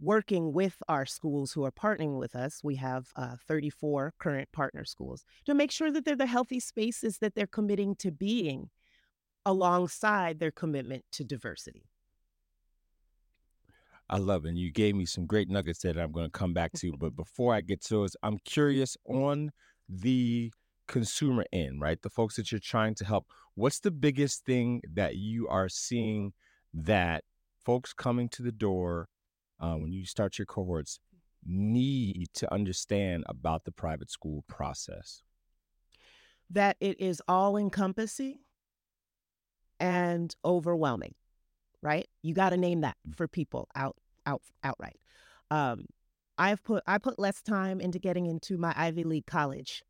working 0.00 0.52
with 0.52 0.76
our 0.88 1.04
schools 1.04 1.52
who 1.52 1.64
are 1.64 1.72
partnering 1.72 2.18
with 2.18 2.36
us. 2.36 2.60
We 2.62 2.76
have 2.76 3.08
uh, 3.16 3.36
34 3.46 4.14
current 4.18 4.52
partner 4.52 4.84
schools 4.84 5.24
to 5.46 5.54
make 5.54 5.70
sure 5.70 5.90
that 5.90 6.04
they're 6.04 6.16
the 6.16 6.26
healthy 6.26 6.60
spaces 6.60 7.18
that 7.18 7.34
they're 7.34 7.46
committing 7.46 7.96
to 7.96 8.10
being 8.10 8.70
alongside 9.44 10.38
their 10.38 10.50
commitment 10.50 11.04
to 11.12 11.24
diversity. 11.24 11.88
I 14.10 14.18
love 14.18 14.46
it. 14.46 14.50
And 14.50 14.58
you 14.58 14.72
gave 14.72 14.94
me 14.94 15.04
some 15.04 15.26
great 15.26 15.50
nuggets 15.50 15.80
that 15.80 15.98
I'm 15.98 16.12
going 16.12 16.26
to 16.26 16.30
come 16.30 16.54
back 16.54 16.72
to. 16.74 16.92
But 16.98 17.16
before 17.16 17.54
I 17.54 17.60
get 17.60 17.82
to 17.84 17.94
those, 17.94 18.16
I'm 18.22 18.38
curious 18.44 18.96
on 19.06 19.50
the 19.88 20.52
consumer 20.86 21.44
end, 21.52 21.80
right? 21.80 22.00
The 22.00 22.10
folks 22.10 22.36
that 22.36 22.50
you're 22.50 22.60
trying 22.60 22.94
to 22.96 23.04
help. 23.04 23.26
What's 23.54 23.80
the 23.80 23.90
biggest 23.90 24.44
thing 24.44 24.80
that 24.94 25.16
you 25.16 25.48
are 25.48 25.68
seeing 25.68 26.32
that 26.84 27.24
folks 27.64 27.92
coming 27.92 28.28
to 28.30 28.42
the 28.42 28.52
door 28.52 29.08
uh, 29.60 29.74
when 29.74 29.92
you 29.92 30.04
start 30.04 30.38
your 30.38 30.46
cohorts 30.46 31.00
need 31.44 32.28
to 32.34 32.52
understand 32.52 33.24
about 33.26 33.64
the 33.64 33.72
private 33.72 34.10
school 34.10 34.44
process? 34.48 35.22
That 36.50 36.76
it 36.80 37.00
is 37.00 37.20
all 37.28 37.56
encompassing 37.56 38.38
and 39.78 40.34
overwhelming 40.44 41.14
right? 41.82 42.06
You 42.22 42.34
got 42.34 42.50
to 42.50 42.56
name 42.56 42.82
that 42.82 42.96
mm. 43.08 43.16
for 43.16 43.28
people 43.28 43.68
out 43.74 43.96
out 44.26 44.42
outright. 44.62 44.98
Um, 45.50 45.86
I've 46.36 46.62
put 46.62 46.82
I 46.86 46.98
put 46.98 47.18
less 47.18 47.42
time 47.42 47.80
into 47.80 47.98
getting 47.98 48.26
into 48.26 48.58
my 48.58 48.72
Ivy 48.76 49.04
League 49.04 49.26
college 49.26 49.82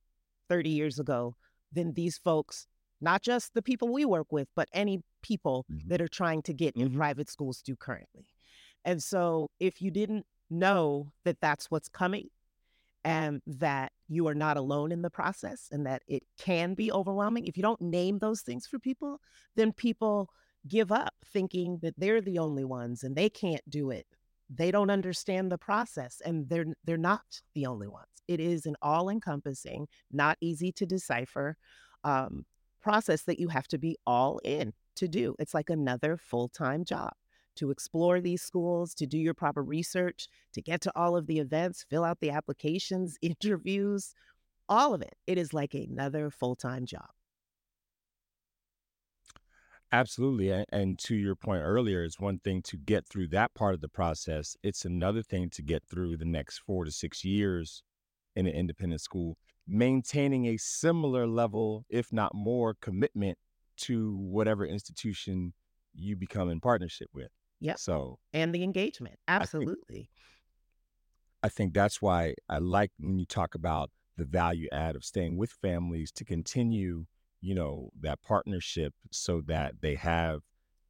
30 0.48 0.70
years 0.70 0.98
ago 0.98 1.34
than 1.72 1.92
these 1.92 2.16
folks, 2.18 2.66
not 3.00 3.22
just 3.22 3.54
the 3.54 3.62
people 3.62 3.92
we 3.92 4.04
work 4.04 4.28
with, 4.30 4.48
but 4.56 4.68
any 4.72 5.02
people 5.22 5.66
mm-hmm. 5.70 5.88
that 5.88 6.00
are 6.00 6.08
trying 6.08 6.42
to 6.42 6.52
get 6.52 6.76
in 6.76 6.88
mm-hmm. 6.88 6.98
private 6.98 7.28
schools 7.28 7.62
do 7.62 7.76
currently. 7.76 8.26
And 8.84 9.02
so 9.02 9.50
if 9.60 9.82
you 9.82 9.90
didn't 9.90 10.26
know 10.50 11.12
that 11.24 11.40
that's 11.40 11.70
what's 11.70 11.88
coming 11.88 12.28
and 13.04 13.42
that 13.46 13.92
you 14.08 14.26
are 14.28 14.34
not 14.34 14.56
alone 14.56 14.92
in 14.92 15.02
the 15.02 15.10
process 15.10 15.68
and 15.70 15.86
that 15.86 16.02
it 16.08 16.22
can 16.38 16.74
be 16.74 16.90
overwhelming, 16.92 17.46
if 17.46 17.56
you 17.56 17.62
don't 17.62 17.80
name 17.80 18.18
those 18.18 18.42
things 18.42 18.66
for 18.66 18.78
people, 18.78 19.20
then 19.56 19.72
people 19.72 20.30
give 20.66 20.90
up 20.92 21.14
thinking 21.32 21.78
that 21.82 21.94
they're 21.98 22.20
the 22.20 22.38
only 22.38 22.64
ones 22.64 23.04
and 23.04 23.16
they 23.16 23.28
can't 23.28 23.68
do 23.68 23.90
it. 23.90 24.06
They 24.50 24.70
don't 24.70 24.90
understand 24.90 25.52
the 25.52 25.58
process 25.58 26.22
and 26.24 26.48
they're 26.48 26.66
they're 26.84 26.96
not 26.96 27.40
the 27.54 27.66
only 27.66 27.86
ones. 27.86 28.06
It 28.26 28.40
is 28.40 28.66
an 28.66 28.76
all-encompassing, 28.82 29.88
not 30.10 30.36
easy 30.40 30.72
to 30.72 30.86
decipher 30.86 31.56
um, 32.04 32.44
process 32.80 33.22
that 33.22 33.38
you 33.38 33.48
have 33.48 33.68
to 33.68 33.78
be 33.78 33.96
all 34.06 34.40
in 34.44 34.72
to 34.98 35.08
do. 35.08 35.34
It's 35.38 35.54
like 35.54 35.70
another 35.70 36.16
full-time 36.16 36.84
job 36.84 37.12
to 37.56 37.70
explore 37.70 38.20
these 38.20 38.42
schools, 38.42 38.94
to 38.94 39.06
do 39.06 39.18
your 39.18 39.34
proper 39.34 39.62
research, 39.64 40.28
to 40.52 40.62
get 40.62 40.80
to 40.82 40.92
all 40.96 41.16
of 41.16 41.26
the 41.26 41.38
events, 41.40 41.84
fill 41.90 42.04
out 42.04 42.20
the 42.20 42.30
applications, 42.30 43.18
interviews, 43.22 44.14
all 44.68 44.94
of 44.94 45.02
it. 45.02 45.16
It 45.26 45.38
is 45.38 45.52
like 45.54 45.74
another 45.74 46.30
full-time 46.30 46.86
job. 46.86 47.08
Absolutely. 49.90 50.64
And, 50.70 50.98
to 51.00 51.14
your 51.14 51.34
point 51.34 51.62
earlier, 51.62 52.04
it's 52.04 52.20
one 52.20 52.38
thing 52.40 52.62
to 52.62 52.76
get 52.76 53.06
through 53.06 53.28
that 53.28 53.54
part 53.54 53.74
of 53.74 53.80
the 53.80 53.88
process. 53.88 54.56
It's 54.62 54.84
another 54.84 55.22
thing 55.22 55.48
to 55.50 55.62
get 55.62 55.82
through 55.84 56.18
the 56.18 56.26
next 56.26 56.58
four 56.58 56.84
to 56.84 56.90
six 56.90 57.24
years 57.24 57.82
in 58.36 58.46
an 58.46 58.52
independent 58.52 59.00
school, 59.00 59.38
maintaining 59.66 60.46
a 60.46 60.58
similar 60.58 61.26
level, 61.26 61.86
if 61.88 62.12
not 62.12 62.34
more, 62.34 62.74
commitment 62.80 63.38
to 63.78 64.16
whatever 64.16 64.66
institution 64.66 65.52
you 65.94 66.16
become 66.16 66.50
in 66.50 66.60
partnership 66.60 67.08
with. 67.12 67.30
Yeah. 67.60 67.74
So, 67.76 68.18
and 68.32 68.54
the 68.54 68.62
engagement. 68.62 69.16
Absolutely. 69.26 69.76
I 69.90 69.92
think, 69.92 70.08
I 71.44 71.48
think 71.48 71.74
that's 71.74 72.00
why 72.00 72.34
I 72.48 72.58
like 72.58 72.92
when 72.98 73.18
you 73.18 73.26
talk 73.26 73.54
about 73.54 73.90
the 74.16 74.24
value 74.24 74.68
add 74.72 74.96
of 74.96 75.04
staying 75.04 75.36
with 75.36 75.50
families 75.62 76.10
to 76.12 76.24
continue 76.24 77.06
you 77.40 77.54
know, 77.54 77.90
that 78.00 78.22
partnership 78.22 78.94
so 79.10 79.42
that 79.46 79.74
they 79.80 79.94
have, 79.94 80.40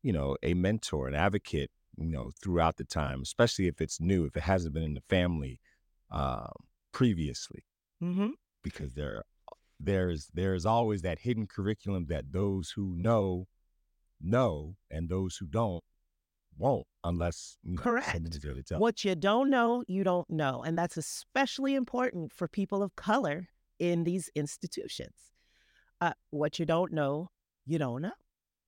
you 0.02 0.12
know, 0.12 0.36
a 0.42 0.54
mentor, 0.54 1.08
an 1.08 1.14
advocate, 1.14 1.70
you 1.96 2.10
know, 2.10 2.30
throughout 2.42 2.76
the 2.76 2.84
time, 2.84 3.20
especially 3.22 3.66
if 3.66 3.80
it's 3.80 4.00
new, 4.00 4.24
if 4.24 4.36
it 4.36 4.42
hasn't 4.42 4.74
been 4.74 4.82
in 4.82 4.94
the 4.94 5.02
family 5.08 5.60
um, 6.10 6.52
previously. 6.92 7.64
Mm-hmm. 8.02 8.28
Because 8.62 8.94
there, 8.94 9.24
there's 9.80 10.28
there's 10.34 10.66
always 10.66 11.02
that 11.02 11.18
hidden 11.18 11.46
curriculum 11.46 12.06
that 12.08 12.32
those 12.32 12.70
who 12.70 12.94
know 12.96 13.46
know 14.20 14.74
and 14.90 15.08
those 15.08 15.36
who 15.36 15.46
don't 15.46 15.82
won't 16.56 16.86
unless 17.04 17.56
correct 17.76 18.08
what 18.80 19.04
you 19.04 19.14
don't 19.14 19.48
know 19.48 19.84
you 19.86 20.02
don't 20.02 20.28
know 20.28 20.62
and 20.64 20.76
that's 20.76 20.96
especially 20.96 21.76
important 21.76 22.32
for 22.32 22.48
people 22.48 22.82
of 22.82 22.96
color 22.96 23.48
in 23.78 24.02
these 24.02 24.28
institutions 24.34 25.28
uh, 26.00 26.12
what 26.30 26.58
you 26.58 26.66
don't 26.66 26.92
know, 26.92 27.30
you 27.66 27.78
don't 27.78 28.02
know. 28.02 28.12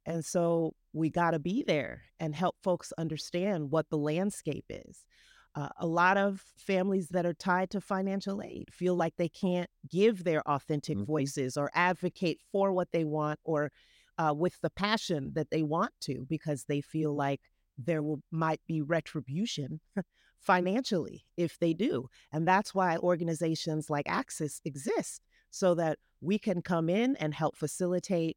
And 0.06 0.24
so 0.24 0.74
we 0.92 1.10
got 1.10 1.32
to 1.32 1.38
be 1.38 1.62
there 1.62 2.02
and 2.18 2.34
help 2.34 2.56
folks 2.62 2.92
understand 2.98 3.70
what 3.70 3.90
the 3.90 3.98
landscape 3.98 4.64
is. 4.68 5.04
Uh, 5.54 5.68
a 5.78 5.86
lot 5.86 6.16
of 6.16 6.44
families 6.56 7.08
that 7.08 7.26
are 7.26 7.34
tied 7.34 7.70
to 7.70 7.80
financial 7.80 8.40
aid 8.40 8.68
feel 8.72 8.94
like 8.94 9.14
they 9.16 9.28
can't 9.28 9.68
give 9.90 10.22
their 10.22 10.48
authentic 10.48 10.96
mm-hmm. 10.96 11.06
voices 11.06 11.56
or 11.56 11.70
advocate 11.74 12.38
for 12.52 12.72
what 12.72 12.92
they 12.92 13.04
want 13.04 13.38
or 13.44 13.72
uh, 14.18 14.32
with 14.32 14.60
the 14.60 14.70
passion 14.70 15.32
that 15.34 15.50
they 15.50 15.62
want 15.62 15.92
to 16.00 16.24
because 16.28 16.64
they 16.64 16.80
feel 16.80 17.16
like 17.16 17.40
there 17.76 18.02
will 18.02 18.20
might 18.30 18.60
be 18.68 18.80
retribution 18.80 19.80
financially 20.38 21.24
if 21.36 21.58
they 21.58 21.72
do 21.72 22.06
and 22.32 22.46
that's 22.46 22.74
why 22.74 22.96
organizations 22.98 23.90
like 23.90 24.08
axis 24.08 24.60
exist 24.64 25.22
so 25.50 25.74
that 25.74 25.98
we 26.20 26.38
can 26.38 26.62
come 26.62 26.88
in 26.88 27.16
and 27.16 27.34
help 27.34 27.56
facilitate 27.56 28.36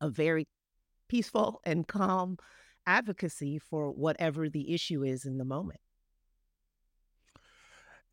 a 0.00 0.10
very 0.10 0.46
peaceful 1.08 1.60
and 1.64 1.86
calm 1.86 2.36
advocacy 2.86 3.58
for 3.58 3.90
whatever 3.90 4.48
the 4.48 4.74
issue 4.74 5.04
is 5.04 5.24
in 5.24 5.38
the 5.38 5.44
moment. 5.44 5.80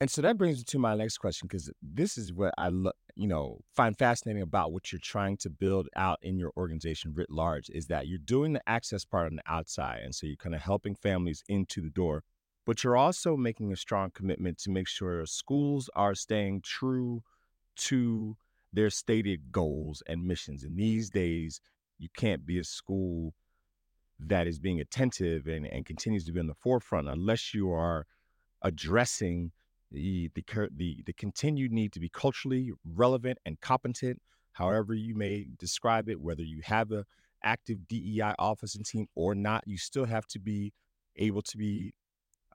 And 0.02 0.10
so 0.10 0.22
that 0.22 0.38
brings 0.38 0.58
me 0.58 0.64
to 0.64 0.80
my 0.80 0.96
next 0.96 1.18
question 1.18 1.48
because 1.48 1.70
this 1.82 2.18
is 2.18 2.32
what 2.32 2.54
I 2.58 2.70
lo- 2.70 2.94
you 3.16 3.28
know 3.28 3.60
find 3.76 3.98
fascinating 3.98 4.42
about 4.42 4.72
what 4.72 4.92
you're 4.92 5.00
trying 5.00 5.36
to 5.38 5.50
build 5.50 5.90
out 5.96 6.20
in 6.22 6.38
your 6.38 6.52
organization 6.56 7.14
writ 7.14 7.30
large 7.30 7.70
is 7.70 7.88
that 7.88 8.08
you're 8.08 8.18
doing 8.18 8.54
the 8.54 8.70
access 8.70 9.04
part 9.04 9.28
on 9.28 9.36
the 9.36 9.44
outside, 9.46 10.02
and 10.04 10.16
so 10.16 10.26
you're 10.26 10.38
kind 10.38 10.56
of 10.56 10.62
helping 10.62 10.96
families 10.96 11.44
into 11.50 11.82
the 11.82 11.90
door, 11.90 12.24
but 12.66 12.84
you're 12.84 12.96
also 12.96 13.36
making 13.36 13.74
a 13.74 13.76
strong 13.76 14.10
commitment 14.12 14.58
to 14.60 14.70
make 14.72 14.88
sure 14.88 15.26
schools 15.26 15.90
are 15.96 16.16
staying 16.16 16.62
true 16.62 17.22
to 17.76 18.38
their 18.72 18.90
stated 18.90 19.52
goals 19.52 20.02
and 20.08 20.26
missions. 20.26 20.64
And 20.64 20.78
these 20.78 21.10
days, 21.10 21.60
you 21.98 22.08
can't 22.16 22.46
be 22.46 22.58
a 22.60 22.64
school 22.64 23.34
that 24.20 24.48
is 24.48 24.60
being 24.60 24.80
attentive 24.80 25.48
and, 25.48 25.66
and 25.66 25.86
continues 25.86 26.26
to 26.26 26.32
be 26.32 26.40
on 26.40 26.48
the 26.48 26.54
forefront 26.54 27.10
unless 27.10 27.54
you 27.54 27.72
are 27.72 28.06
addressing 28.62 29.52
the 29.92 30.30
the 30.36 30.44
the 30.76 31.04
the 31.06 31.14
continued 31.14 31.72
need 31.72 31.94
to 31.94 32.00
be 32.00 32.10
culturally 32.10 32.72
relevant 32.86 33.38
and 33.46 33.60
competent, 33.62 34.22
however 34.54 34.94
you 34.94 35.16
may 35.16 35.48
describe 35.58 36.10
it, 36.10 36.20
whether 36.20 36.44
you 36.44 36.62
have 36.64 36.92
a 36.92 37.06
active 37.44 37.88
DEI 37.88 38.34
office 38.38 38.76
and 38.76 38.86
team 38.86 39.08
or 39.16 39.34
not, 39.34 39.64
you 39.66 39.78
still 39.78 40.06
have 40.06 40.28
to 40.28 40.40
be 40.40 40.74
able 41.16 41.42
to 41.42 41.58
be 41.58 41.94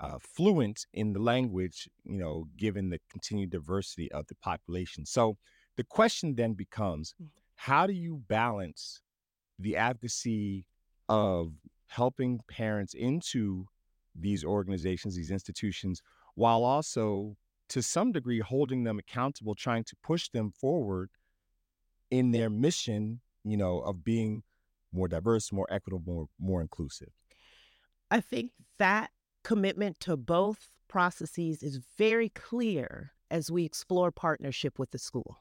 uh, 0.00 0.18
fluent 0.18 0.86
in 0.92 1.12
the 1.12 1.20
language, 1.20 1.88
you 2.04 2.18
know, 2.18 2.46
given 2.56 2.90
the 2.90 3.00
continued 3.10 3.50
diversity 3.50 4.10
of 4.12 4.26
the 4.26 4.34
population. 4.36 5.06
So 5.06 5.36
the 5.76 5.84
question 5.84 6.34
then 6.34 6.54
becomes, 6.54 7.14
mm. 7.22 7.28
how 7.56 7.86
do 7.86 7.92
you 7.92 8.22
balance 8.28 9.00
the 9.58 9.76
advocacy 9.76 10.66
of 11.08 11.52
helping 11.86 12.40
parents 12.48 12.94
into 12.94 13.66
these 14.14 14.44
organizations, 14.44 15.16
these 15.16 15.30
institutions, 15.30 16.02
while 16.34 16.64
also 16.64 17.36
to 17.68 17.82
some 17.82 18.12
degree 18.12 18.40
holding 18.40 18.84
them 18.84 18.98
accountable, 18.98 19.54
trying 19.54 19.84
to 19.84 19.96
push 20.02 20.28
them 20.28 20.50
forward 20.50 21.10
in 22.10 22.30
their 22.30 22.50
mission, 22.50 23.20
you 23.44 23.56
know, 23.56 23.80
of 23.80 24.04
being 24.04 24.42
more 24.92 25.08
diverse, 25.08 25.52
more 25.52 25.66
equitable, 25.70 26.12
more, 26.12 26.26
more 26.38 26.60
inclusive. 26.60 27.08
I 28.10 28.20
think 28.20 28.52
that 28.78 29.10
commitment 29.42 29.98
to 30.00 30.16
both 30.16 30.68
processes 30.88 31.62
is 31.62 31.80
very 31.98 32.28
clear 32.28 33.12
as 33.30 33.50
we 33.50 33.64
explore 33.64 34.12
partnership 34.12 34.78
with 34.78 34.90
the 34.92 34.98
school. 34.98 35.38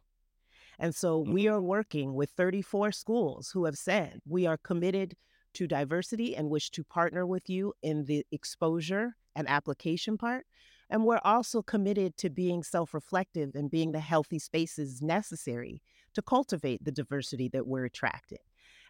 And 0.79 0.95
so 0.95 1.19
we 1.19 1.43
mm-hmm. 1.43 1.53
are 1.53 1.61
working 1.61 2.15
with 2.15 2.31
34 2.31 2.91
schools 2.91 3.51
who 3.51 3.65
have 3.65 3.77
said 3.77 4.21
we 4.27 4.47
are 4.47 4.57
committed 4.57 5.15
to 5.53 5.67
diversity 5.67 6.35
and 6.35 6.49
wish 6.49 6.71
to 6.71 6.83
partner 6.83 7.27
with 7.27 7.49
you 7.49 7.73
in 7.83 8.05
the 8.05 8.25
exposure 8.31 9.15
and 9.35 9.47
application 9.47 10.17
part. 10.17 10.45
And 10.93 11.05
we're 11.05 11.19
also 11.23 11.63
committed 11.63 12.17
to 12.17 12.29
being 12.29 12.61
self 12.61 12.93
reflective 12.93 13.55
and 13.55 13.71
being 13.71 13.91
the 13.91 13.99
healthy 13.99 14.37
spaces 14.37 15.01
necessary 15.01 15.81
to 16.13 16.21
cultivate 16.21 16.85
the 16.85 16.91
diversity 16.91 17.49
that 17.49 17.65
we're 17.65 17.85
attracting. 17.85 18.37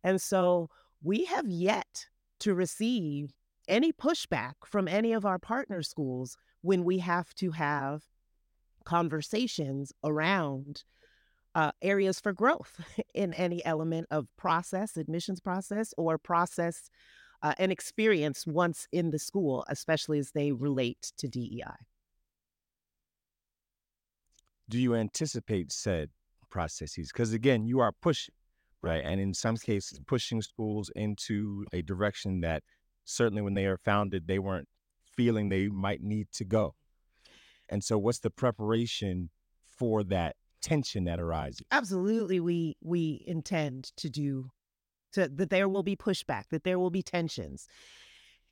And 0.04 0.22
so 0.22 0.70
we 1.02 1.24
have 1.24 1.48
yet 1.48 2.08
to 2.42 2.54
receive 2.54 3.32
any 3.70 3.94
pushback 3.94 4.56
from 4.66 4.90
any 4.90 5.14
of 5.14 5.26
our 5.26 5.40
partner 5.40 5.82
schools 5.82 6.36
when 6.62 6.84
we 6.84 7.00
have 7.00 7.34
to 7.36 7.52
have 7.52 8.04
conversations 8.84 9.94
around 10.04 10.84
uh, 11.56 11.72
areas 11.82 12.20
for 12.20 12.34
growth 12.34 12.82
in 13.14 13.34
any 13.36 13.64
element 13.64 14.08
of 14.12 14.28
process, 14.36 14.98
admissions 14.98 15.40
process, 15.40 15.94
or 15.98 16.18
process 16.18 16.90
uh, 17.42 17.54
and 17.58 17.72
experience 17.72 18.46
once 18.46 18.90
in 18.92 19.12
the 19.12 19.20
school, 19.20 19.64
especially 19.70 20.20
as 20.20 20.32
they 20.32 20.52
relate 20.52 21.14
to 21.16 21.30
DEI 21.30 21.88
do 24.70 24.80
you 24.80 24.96
anticipate 24.96 25.72
said 25.72 26.10
processes? 26.50 27.12
Because 27.12 27.34
again, 27.34 27.66
you 27.66 27.80
are 27.80 27.92
pushing, 27.92 28.36
right? 28.82 29.04
And 29.04 29.20
in 29.20 29.34
some 29.34 29.58
cases, 29.58 30.00
pushing 30.06 30.42
schools 30.42 30.92
into 30.96 31.66
a 31.74 31.82
direction 31.82 32.42
that 32.42 32.64
certainly 33.06 33.42
when 33.42 33.54
they 33.54 33.66
are 33.66 33.78
founded, 33.78 34.28
they 34.28 34.40
weren't 34.40 34.68
feeling 35.16 35.50
they 35.50 35.68
might 35.68 36.02
need 36.02 36.28
to 36.34 36.46
go. 36.46 36.76
And 37.70 37.84
so, 37.84 37.98
what's 37.98 38.20
the 38.20 38.30
preparation 38.30 39.30
for 39.66 40.04
that 40.06 40.36
tension 40.62 41.06
that 41.06 41.20
arises? 41.20 41.62
Absolutely, 41.72 42.40
we 42.40 42.78
we 42.82 43.24
intend 43.26 43.92
to 43.98 44.10
do 44.10 44.52
to 45.14 45.28
that 45.28 45.50
there 45.50 45.70
will 45.70 45.84
be 45.84 45.96
pushback, 45.96 46.50
that 46.50 46.64
there 46.64 46.80
will 46.80 46.90
be 46.90 47.04
tensions. 47.04 47.68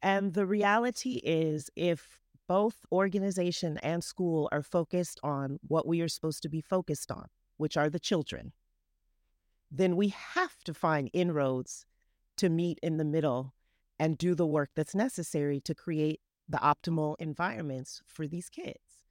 And 0.01 0.33
the 0.33 0.45
reality 0.45 1.21
is, 1.23 1.69
if 1.75 2.20
both 2.51 2.85
organization 2.91 3.77
and 3.77 4.03
school 4.03 4.49
are 4.51 4.61
focused 4.61 5.21
on 5.23 5.57
what 5.65 5.87
we 5.87 6.01
are 6.01 6.09
supposed 6.09 6.41
to 6.41 6.49
be 6.49 6.59
focused 6.59 7.09
on, 7.09 7.27
which 7.55 7.77
are 7.77 7.89
the 7.89 7.97
children, 7.97 8.51
then 9.71 9.95
we 9.95 10.09
have 10.09 10.61
to 10.65 10.73
find 10.73 11.09
inroads 11.13 11.85
to 12.35 12.49
meet 12.49 12.77
in 12.83 12.97
the 12.97 13.05
middle 13.05 13.53
and 13.97 14.17
do 14.17 14.35
the 14.35 14.45
work 14.45 14.69
that's 14.75 14.93
necessary 14.93 15.61
to 15.61 15.73
create 15.73 16.19
the 16.49 16.57
optimal 16.57 17.15
environments 17.19 18.01
for 18.05 18.27
these 18.27 18.49
kids. 18.49 19.05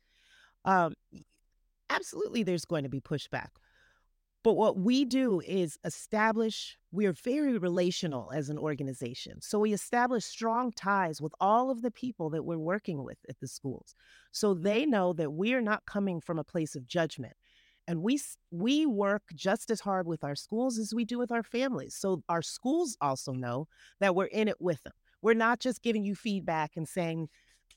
Um, 0.66 0.92
absolutely, 1.88 2.42
there's 2.42 2.66
going 2.66 2.82
to 2.82 2.90
be 2.90 3.00
pushback. 3.00 3.52
But 4.42 4.54
what 4.54 4.78
we 4.78 5.04
do 5.04 5.40
is 5.40 5.78
establish, 5.84 6.78
we're 6.92 7.12
very 7.12 7.58
relational 7.58 8.30
as 8.34 8.48
an 8.48 8.56
organization. 8.56 9.42
So 9.42 9.58
we 9.58 9.74
establish 9.74 10.24
strong 10.24 10.72
ties 10.72 11.20
with 11.20 11.34
all 11.40 11.70
of 11.70 11.82
the 11.82 11.90
people 11.90 12.30
that 12.30 12.44
we're 12.44 12.56
working 12.56 13.04
with 13.04 13.18
at 13.28 13.38
the 13.40 13.48
schools. 13.48 13.94
So 14.32 14.54
they 14.54 14.86
know 14.86 15.12
that 15.12 15.32
we 15.32 15.52
are 15.52 15.60
not 15.60 15.84
coming 15.84 16.20
from 16.22 16.38
a 16.38 16.44
place 16.44 16.74
of 16.74 16.86
judgment. 16.86 17.34
And 17.86 18.02
we 18.02 18.20
we 18.50 18.86
work 18.86 19.22
just 19.34 19.70
as 19.70 19.80
hard 19.80 20.06
with 20.06 20.22
our 20.24 20.36
schools 20.36 20.78
as 20.78 20.94
we 20.94 21.04
do 21.04 21.18
with 21.18 21.32
our 21.32 21.42
families. 21.42 21.94
So 21.94 22.22
our 22.28 22.42
schools 22.42 22.96
also 23.00 23.32
know 23.32 23.68
that 23.98 24.14
we're 24.14 24.26
in 24.26 24.48
it 24.48 24.60
with 24.60 24.82
them. 24.84 24.92
We're 25.22 25.34
not 25.34 25.60
just 25.60 25.82
giving 25.82 26.04
you 26.04 26.14
feedback 26.14 26.76
and 26.76 26.88
saying, 26.88 27.28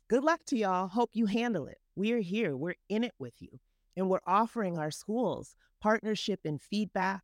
"Good 0.07 0.23
luck 0.23 0.41
to 0.47 0.57
y'all. 0.57 0.87
Hope 0.87 1.09
you 1.13 1.25
handle 1.25 1.67
it." 1.67 1.79
We 1.95 2.11
are 2.11 2.19
here. 2.19 2.55
We're 2.55 2.75
in 2.89 3.03
it 3.03 3.13
with 3.17 3.41
you. 3.41 3.59
And 3.95 4.09
we're 4.09 4.19
offering 4.25 4.77
our 4.77 4.91
schools 4.91 5.55
partnership 5.81 6.39
and 6.45 6.61
feedback 6.61 7.23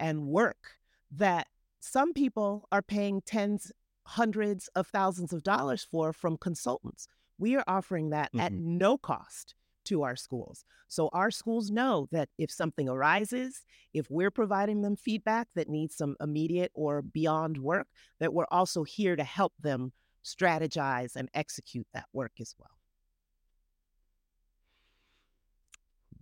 and 0.00 0.26
work 0.26 0.78
that 1.10 1.46
some 1.80 2.12
people 2.12 2.66
are 2.72 2.82
paying 2.82 3.20
tens, 3.20 3.70
hundreds 4.04 4.68
of 4.74 4.86
thousands 4.86 5.32
of 5.32 5.42
dollars 5.42 5.86
for 5.88 6.12
from 6.12 6.36
consultants. 6.36 7.06
We 7.38 7.54
are 7.56 7.64
offering 7.66 8.10
that 8.10 8.28
mm-hmm. 8.28 8.40
at 8.40 8.52
no 8.52 8.96
cost 8.96 9.54
to 9.84 10.02
our 10.02 10.16
schools. 10.16 10.64
So 10.88 11.08
our 11.12 11.30
schools 11.30 11.70
know 11.70 12.08
that 12.12 12.28
if 12.38 12.50
something 12.50 12.88
arises, 12.88 13.64
if 13.94 14.10
we're 14.10 14.30
providing 14.30 14.82
them 14.82 14.96
feedback 14.96 15.48
that 15.54 15.68
needs 15.68 15.96
some 15.96 16.16
immediate 16.20 16.72
or 16.74 17.02
beyond 17.02 17.58
work, 17.58 17.86
that 18.20 18.32
we're 18.32 18.46
also 18.50 18.84
here 18.84 19.16
to 19.16 19.24
help 19.24 19.52
them 19.60 19.92
strategize 20.24 21.16
and 21.16 21.28
execute 21.32 21.86
that 21.94 22.06
work 22.12 22.32
as 22.40 22.54
well. 22.58 22.77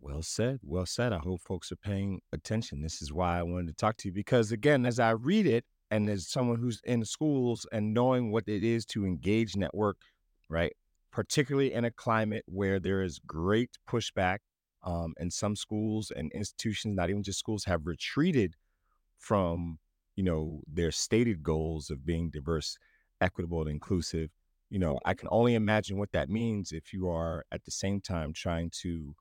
Well 0.07 0.23
said. 0.23 0.61
Well 0.62 0.87
said. 0.87 1.12
I 1.12 1.19
hope 1.19 1.40
folks 1.40 1.73
are 1.73 1.77
paying 1.77 2.21
attention. 2.33 2.81
This 2.81 3.03
is 3.03 3.12
why 3.12 3.40
I 3.40 3.42
wanted 3.42 3.66
to 3.66 3.73
talk 3.75 3.97
to 3.99 4.09
you 4.09 4.12
because, 4.14 4.53
again, 4.53 4.87
as 4.87 5.01
I 5.01 5.11
read 5.11 5.47
it, 5.49 5.64
and 5.90 6.09
as 6.09 6.29
someone 6.29 6.59
who's 6.61 6.81
in 6.85 7.05
schools 7.05 7.66
and 7.73 7.92
knowing 7.92 8.31
what 8.31 8.45
it 8.47 8.62
is 8.62 8.87
to 8.87 9.05
engage 9.05 9.57
network, 9.57 9.97
right? 10.49 10.73
Particularly 11.11 11.73
in 11.73 11.85
a 11.85 11.90
climate 11.90 12.45
where 12.47 12.79
there 12.79 13.03
is 13.03 13.19
great 13.27 13.79
pushback, 13.88 14.38
um, 14.85 15.12
and 15.19 15.33
some 15.33 15.57
schools 15.57 16.12
and 16.14 16.31
institutions, 16.33 16.95
not 16.95 17.11
even 17.11 17.25
just 17.25 17.40
schools, 17.40 17.64
have 17.64 17.85
retreated 17.85 18.55
from, 19.19 19.81
you 20.14 20.23
know, 20.23 20.61
their 20.73 20.92
stated 20.92 21.42
goals 21.42 21.90
of 21.90 22.07
being 22.07 22.31
diverse, 22.31 22.79
equitable, 23.21 23.62
and 23.62 23.71
inclusive. 23.71 24.31
You 24.71 24.79
know, 24.79 25.01
I 25.05 25.14
can 25.14 25.27
only 25.33 25.57
imagine 25.57 25.99
what 25.99 26.12
that 26.12 26.29
means 26.29 26.71
if 26.71 26.92
you 26.92 27.09
are 27.09 27.45
at 27.51 27.64
the 27.64 27.73
same 27.73 28.01
time 28.01 28.33
trying 28.33 28.71
to 28.83 29.16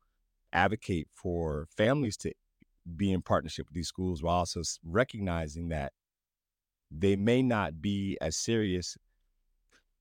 advocate 0.56 1.08
for 1.14 1.68
families 1.76 2.18
to 2.18 2.32
be 2.96 3.12
in 3.12 3.22
partnership 3.22 3.68
with 3.68 3.76
these 3.76 3.88
schools 3.88 4.24
while 4.24 4.38
also 4.38 4.62
recognizing 4.84 5.70
that 5.70 5.92
they 6.92 7.16
may 7.16 7.42
not 7.42 7.82
be 7.82 8.18
as 8.22 8.38
serious 8.38 8.98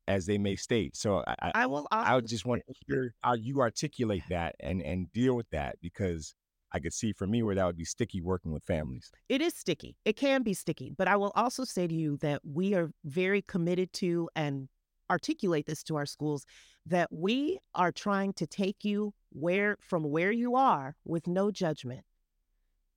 as 0.07 0.27
they 0.27 0.39
may 0.39 0.55
state. 0.55 0.97
So 0.97 1.25
I, 1.27 1.53
I 1.55 1.67
will. 1.67 1.87
I 1.91 2.15
would 2.15 2.27
just 2.27 2.45
want 2.45 2.63
to 2.67 2.75
hear 2.87 3.15
how 3.23 3.35
you 3.35 3.61
articulate 3.61 4.23
that 4.29 4.55
and 4.61 4.83
and 4.83 5.11
deal 5.13 5.35
with 5.35 5.49
that 5.51 5.77
because 5.81 6.35
I 6.73 6.81
could 6.81 6.93
see 6.93 7.13
for 7.13 7.27
me 7.27 7.43
where 7.43 7.55
that 7.55 7.65
would 7.65 7.77
be 7.77 7.85
sticky 7.85 8.21
working 8.21 8.53
with 8.53 8.65
families. 8.65 9.11
It 9.29 9.41
is 9.41 9.55
sticky. 9.55 9.97
It 10.05 10.17
can 10.17 10.43
be 10.43 10.55
sticky, 10.55 10.93
but 10.97 11.09
I 11.09 11.17
will 11.17 11.33
also 11.35 11.65
say 11.65 11.87
to 11.87 11.95
you 11.95 12.19
that 12.19 12.43
we 12.45 12.75
are 12.75 12.91
very 13.05 13.43
committed 13.43 13.93
to 13.95 14.29
and 14.37 14.69
articulate 15.11 15.67
this 15.67 15.83
to 15.85 15.97
our 15.97 16.07
schools 16.07 16.47
that 16.87 17.09
we 17.13 17.59
are 17.75 17.93
trying 17.93 18.33
to 18.35 18.47
take 18.47 18.85
you 18.85 19.13
where 19.31 19.77
from 19.81 20.05
where 20.05 20.33
you 20.33 20.55
are 20.57 20.97
with 21.05 21.27
no 21.27 21.51
judgment 21.51 22.05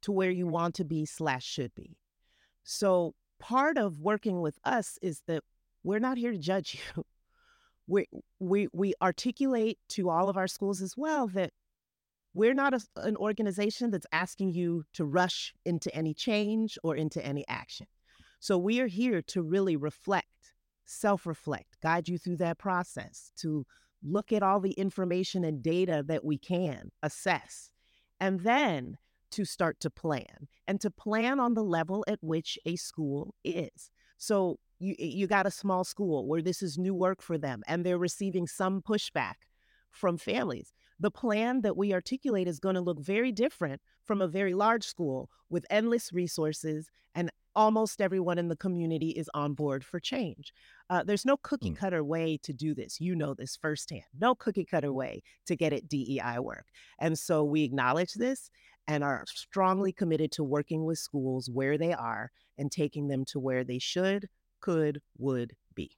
to 0.02 0.12
where 0.12 0.32
you 0.32 0.48
want 0.48 0.76
to 0.76 0.86
be 0.86 1.06
slash 1.06 1.46
should 1.46 1.74
be. 1.76 1.98
So 2.64 3.14
part 3.40 3.78
of 3.78 4.00
working 4.00 4.42
with 4.42 4.58
us 4.64 4.98
is 5.02 5.22
that 5.28 5.44
we're 5.84 6.00
not 6.00 6.18
here 6.18 6.32
to 6.32 6.38
judge 6.38 6.80
you. 6.96 7.04
we 7.88 8.06
we 8.40 8.68
we 8.74 8.94
articulate 9.02 9.80
to 9.90 10.10
all 10.10 10.30
of 10.30 10.38
our 10.38 10.48
schools 10.48 10.82
as 10.82 10.96
well 10.98 11.28
that 11.30 11.52
we're 12.34 12.54
not 12.54 12.74
a, 12.74 12.82
an 12.98 13.16
organization 13.18 13.90
that's 13.90 14.06
asking 14.12 14.54
you 14.54 14.84
to 14.94 15.06
rush 15.06 15.54
into 15.66 15.94
any 15.96 16.14
change 16.14 16.78
or 16.84 16.96
into 16.96 17.26
any 17.26 17.44
action. 17.48 17.88
So 18.40 18.58
we 18.58 18.80
are 18.80 18.88
here 18.88 19.22
to 19.24 19.42
really 19.42 19.76
reflect, 19.76 20.28
self-reflect, 20.88 21.78
guide 21.82 22.08
you 22.08 22.18
through 22.18 22.38
that 22.38 22.58
process, 22.58 23.32
to 23.38 23.66
look 24.04 24.32
at 24.32 24.44
all 24.44 24.60
the 24.60 24.72
information 24.72 25.44
and 25.44 25.62
data 25.62 26.04
that 26.08 26.24
we 26.24 26.38
can 26.38 26.92
assess, 27.04 27.72
and 28.20 28.42
then 28.42 28.98
to 29.32 29.46
start 29.46 29.80
to 29.82 29.90
plan 29.90 30.48
and 30.68 30.80
to 30.82 30.90
plan 30.90 31.40
on 31.40 31.54
the 31.54 31.64
level 31.64 32.04
at 32.08 32.20
which 32.22 32.58
a 32.66 32.76
school 32.76 33.36
is. 33.44 33.92
So 34.18 34.60
you 34.80 34.96
you 34.98 35.28
got 35.28 35.46
a 35.46 35.52
small 35.52 35.84
school 35.84 36.28
where 36.28 36.42
this 36.42 36.62
is 36.62 36.78
new 36.78 36.96
work 36.96 37.22
for 37.22 37.38
them 37.38 37.62
and 37.68 37.86
they're 37.86 37.98
receiving 37.98 38.48
some 38.48 38.82
pushback 38.82 39.36
from 39.92 40.18
families. 40.18 40.74
The 41.00 41.12
plan 41.12 41.62
that 41.62 41.78
we 41.78 41.94
articulate 41.94 42.48
is 42.48 42.60
going 42.60 42.76
to 42.76 42.82
look 42.82 43.00
very 43.00 43.32
different 43.32 43.82
from 44.04 44.22
a 44.22 44.28
very 44.28 44.54
large 44.54 44.84
school 44.84 45.30
with 45.50 45.66
endless 45.70 46.12
resources 46.14 46.90
and 47.14 47.32
almost 47.58 48.00
everyone 48.00 48.38
in 48.38 48.48
the 48.48 48.56
community 48.56 49.10
is 49.10 49.30
on 49.34 49.56
board 49.56 49.84
for 49.84 50.00
change. 50.00 50.54
Uh, 50.92 51.04
there's 51.04 51.26
no 51.26 51.36
cookie 51.38 51.72
mm. 51.72 51.76
cutter 51.76 52.04
way 52.04 52.40
to 52.44 52.54
do 52.54 52.76
this. 52.76 53.02
You 53.02 53.16
know 53.16 53.34
this 53.34 53.58
firsthand. 53.58 54.04
No 54.18 54.36
cookie 54.36 54.64
cutter 54.64 54.94
way 54.94 55.24
to 55.48 55.56
get 55.56 55.74
it 55.74 55.90
DEI 55.90 56.38
work. 56.40 56.68
And 57.00 57.18
so 57.18 57.44
we 57.44 57.64
acknowledge 57.64 58.14
this 58.14 58.52
and 58.88 59.04
are 59.04 59.26
strongly 59.28 59.92
committed 59.92 60.32
to 60.34 60.44
working 60.44 60.86
with 60.86 61.00
schools 61.00 61.50
where 61.52 61.80
they 61.80 61.94
are 61.94 62.32
and 62.60 62.72
taking 62.72 63.08
them 63.08 63.26
to 63.26 63.40
where 63.40 63.64
they 63.64 63.80
should, 63.80 64.30
could, 64.62 65.02
would 65.18 65.54
be. 65.74 65.92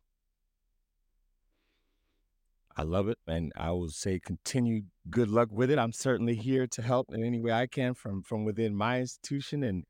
I 2.77 2.83
love 2.83 3.09
it. 3.09 3.17
And 3.27 3.51
I 3.57 3.71
will 3.71 3.89
say 3.89 4.21
continue 4.21 4.83
good 5.09 5.29
luck 5.29 5.49
with 5.51 5.69
it. 5.69 5.77
I'm 5.77 5.91
certainly 5.91 6.35
here 6.35 6.67
to 6.67 6.81
help 6.81 7.13
in 7.13 7.21
any 7.21 7.41
way 7.41 7.51
I 7.51 7.67
can 7.67 7.93
from 7.93 8.23
from 8.23 8.45
within 8.45 8.73
my 8.73 9.01
institution 9.01 9.63
and 9.63 9.83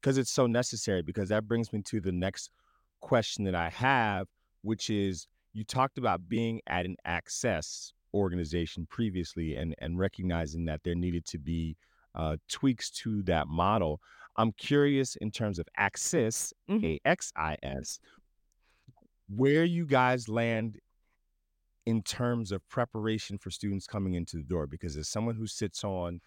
because 0.00 0.18
it's 0.18 0.30
so 0.30 0.46
necessary 0.46 1.02
because 1.02 1.28
that 1.28 1.46
brings 1.46 1.72
me 1.72 1.82
to 1.82 2.00
the 2.00 2.12
next 2.12 2.50
question 3.00 3.44
that 3.44 3.54
I 3.54 3.70
have, 3.70 4.26
which 4.62 4.90
is 4.90 5.26
you 5.52 5.64
talked 5.64 5.98
about 5.98 6.28
being 6.28 6.60
at 6.66 6.84
an 6.84 6.96
access 7.04 7.92
organization 8.14 8.86
previously 8.88 9.56
and 9.56 9.74
and 9.78 9.98
recognizing 9.98 10.64
that 10.66 10.80
there 10.84 10.94
needed 10.94 11.24
to 11.26 11.38
be 11.38 11.76
uh, 12.14 12.36
tweaks 12.48 12.90
to 12.90 13.22
that 13.24 13.48
model. 13.48 14.00
I'm 14.36 14.52
curious 14.52 15.16
in 15.16 15.30
terms 15.30 15.58
of 15.58 15.66
Axis, 15.76 16.52
mm-hmm. 16.70 16.84
A 16.84 17.00
X 17.04 17.32
I 17.36 17.56
S, 17.62 17.98
where 19.28 19.64
you 19.64 19.84
guys 19.84 20.28
land 20.28 20.78
in 21.86 22.02
terms 22.02 22.52
of 22.52 22.66
preparation 22.68 23.38
for 23.38 23.50
students 23.50 23.86
coming 23.86 24.14
into 24.14 24.36
the 24.36 24.42
door. 24.42 24.66
Because 24.66 24.96
as 24.96 25.08
someone 25.08 25.34
who 25.34 25.46
sits 25.46 25.84
on 25.84 26.20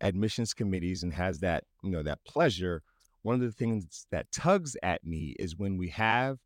admissions 0.00 0.54
committees 0.54 1.02
and 1.02 1.12
has 1.12 1.38
that, 1.40 1.64
you 1.82 1.90
know, 1.90 2.02
that 2.02 2.18
pleasure, 2.24 2.82
one 3.26 3.34
of 3.34 3.40
the 3.40 3.50
things 3.50 4.06
that 4.12 4.30
tugs 4.30 4.76
at 4.84 5.04
me 5.04 5.34
is 5.40 5.56
when 5.56 5.76
we 5.76 5.88
have 5.88 6.38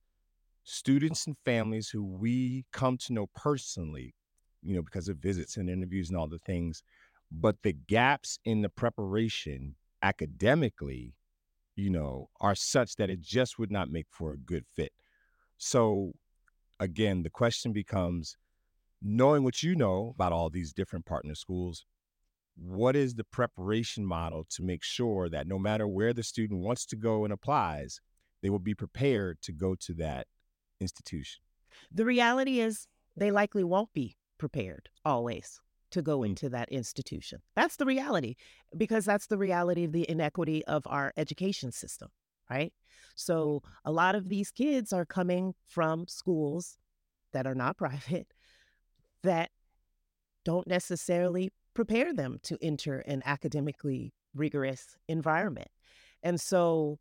students 0.64 1.27
and 1.27 1.37
families 1.45 1.90
who 1.90 2.03
we 2.03 2.64
come 2.73 2.97
to 2.97 3.12
know 3.12 3.27
personally, 3.37 4.14
you 4.62 4.75
know, 4.75 4.81
because 4.81 5.07
of 5.07 5.19
visits 5.19 5.59
and 5.59 5.69
interviews 5.69 6.09
and 6.09 6.16
all 6.16 6.27
the 6.27 6.38
things, 6.38 6.83
but 7.31 7.57
the 7.62 7.75
gaps 7.75 8.38
in 8.47 8.62
the 8.62 8.69
preparation 8.71 9.75
academically, 10.03 11.12
you 11.77 11.90
know, 11.90 12.31
are 12.40 12.55
such 12.55 12.97
that 12.97 13.11
it 13.11 13.21
just 13.21 13.59
would 13.59 13.71
not 13.71 13.90
make 13.90 14.07
for 14.09 14.33
a 14.33 14.38
good 14.38 14.64
fit. 14.75 14.93
So 15.59 16.14
again, 16.79 17.25
the 17.25 17.29
question 17.29 17.75
becomes 17.75 18.38
knowing 19.03 19.45
what 19.45 19.62
you 19.62 19.77
know 19.77 20.14
about 20.14 20.33
all 20.33 20.49
these 20.49 20.73
different 20.73 21.05
partner 21.05 21.35
schools, 21.35 21.85
what 22.61 22.94
is 22.94 23.14
the 23.14 23.25
preparation 23.25 24.05
model 24.05 24.46
to 24.51 24.62
make 24.62 24.83
sure 24.83 25.29
that 25.29 25.46
no 25.46 25.59
matter 25.59 25.88
where 25.88 26.12
the 26.12 26.23
student 26.23 26.61
wants 26.61 26.85
to 26.87 26.96
go 26.96 27.25
and 27.25 27.33
applies, 27.33 28.01
they 28.42 28.51
will 28.51 28.59
be 28.59 28.75
prepared 28.75 29.40
to 29.42 29.53
go 29.53 29.75
to 29.75 29.94
that 29.94 30.27
institution? 30.81 31.42
The 31.90 32.05
reality 32.05 32.61
is 32.61 32.87
they 33.16 33.31
likely 33.31 33.64
won't 33.64 33.92
be 33.94 34.16
prepared 34.38 34.88
always 35.05 35.61
to 35.90 36.03
go 36.03 36.20
mm. 36.20 36.27
into 36.27 36.49
that 36.51 36.68
institution. 36.70 37.40
That's 37.57 37.77
the 37.77 37.87
reality, 37.87 38.37
because 38.77 39.05
that's 39.05 39.27
the 39.27 39.38
reality 39.38 39.85
of 39.85 39.92
the 39.92 40.09
inequity 40.09 40.64
of 40.66 40.83
our 40.87 41.12
education 41.16 41.73
system, 41.73 42.09
right? 42.51 42.73
Mm. 42.73 43.11
So 43.16 43.62
a 43.85 43.92
lot 43.92 44.14
of 44.14 44.29
these 44.29 44.51
kids 44.51 44.92
are 44.92 45.05
coming 45.05 45.55
from 45.66 46.07
schools 46.09 46.79
that 47.33 47.46
are 47.46 47.55
not 47.55 47.77
private 47.79 48.29
that 49.23 49.51
don't 50.44 50.66
necessarily 50.66 51.53
prepare 51.75 52.13
them 52.13 52.39
to 52.45 52.59
enter 52.61 53.01
an 53.01 53.23
academically 53.25 54.13
rigorous 54.35 54.97
environment. 55.09 55.69
And 56.23 56.41
so 56.41 56.99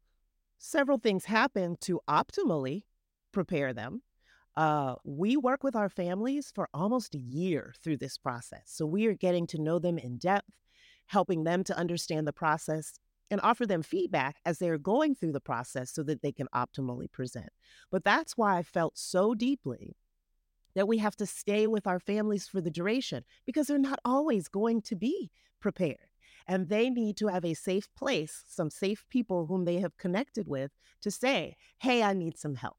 several 0.58 0.98
things 0.98 1.26
happen 1.26 1.76
to 1.82 2.00
optimally 2.08 2.84
prepare 3.32 3.74
them 3.74 4.02
uh, 4.60 4.96
we 5.06 5.38
work 5.38 5.64
with 5.64 5.74
our 5.74 5.88
families 5.88 6.52
for 6.54 6.68
almost 6.74 7.16
a 7.16 7.20
year 7.20 7.74
through 7.82 7.96
this 7.96 8.18
process. 8.18 8.64
So 8.66 8.86
we 8.86 9.06
are 9.08 9.14
getting 9.14 9.48
to 9.48 9.62
know 9.62 9.80
them 9.80 9.98
in 9.98 10.18
depth, 10.18 10.50
helping 11.06 11.46
them 11.46 11.64
to 11.64 11.78
understand 11.78 12.28
the 12.28 12.34
process 12.34 13.00
and 13.32 13.40
offer 13.42 13.66
them 13.66 13.84
feedback 13.84 14.36
as 14.46 14.58
they're 14.60 14.78
going 14.78 15.16
through 15.16 15.32
the 15.32 15.40
process 15.40 15.94
so 15.94 16.04
that 16.04 16.22
they 16.22 16.34
can 16.34 16.48
optimally 16.54 17.10
present. 17.10 17.48
But 17.90 18.04
that's 18.04 18.36
why 18.36 18.58
I 18.58 18.64
felt 18.64 18.98
so 18.98 19.34
deeply 19.34 19.96
that 20.80 20.88
we 20.88 20.98
have 21.00 21.18
to 21.18 21.26
stay 21.26 21.68
with 21.68 21.86
our 21.86 22.00
families 22.00 22.48
for 22.48 22.62
the 22.62 22.72
duration 22.72 23.26
because 23.46 23.68
they're 23.68 23.78
not 23.78 24.00
always 24.06 24.48
going 24.48 24.82
to 24.82 24.96
be 24.96 25.30
prepared. 25.60 25.98
And 26.48 26.70
they 26.70 26.90
need 26.90 27.18
to 27.18 27.28
have 27.28 27.44
a 27.44 27.54
safe 27.54 27.94
place, 27.98 28.46
some 28.48 28.70
safe 28.70 29.04
people 29.10 29.46
whom 29.46 29.66
they 29.66 29.82
have 29.82 29.98
connected 29.98 30.48
with 30.48 30.72
to 31.02 31.12
say, 31.12 31.58
hey, 31.80 32.02
I 32.02 32.14
need 32.14 32.38
some 32.38 32.56
help. 32.56 32.78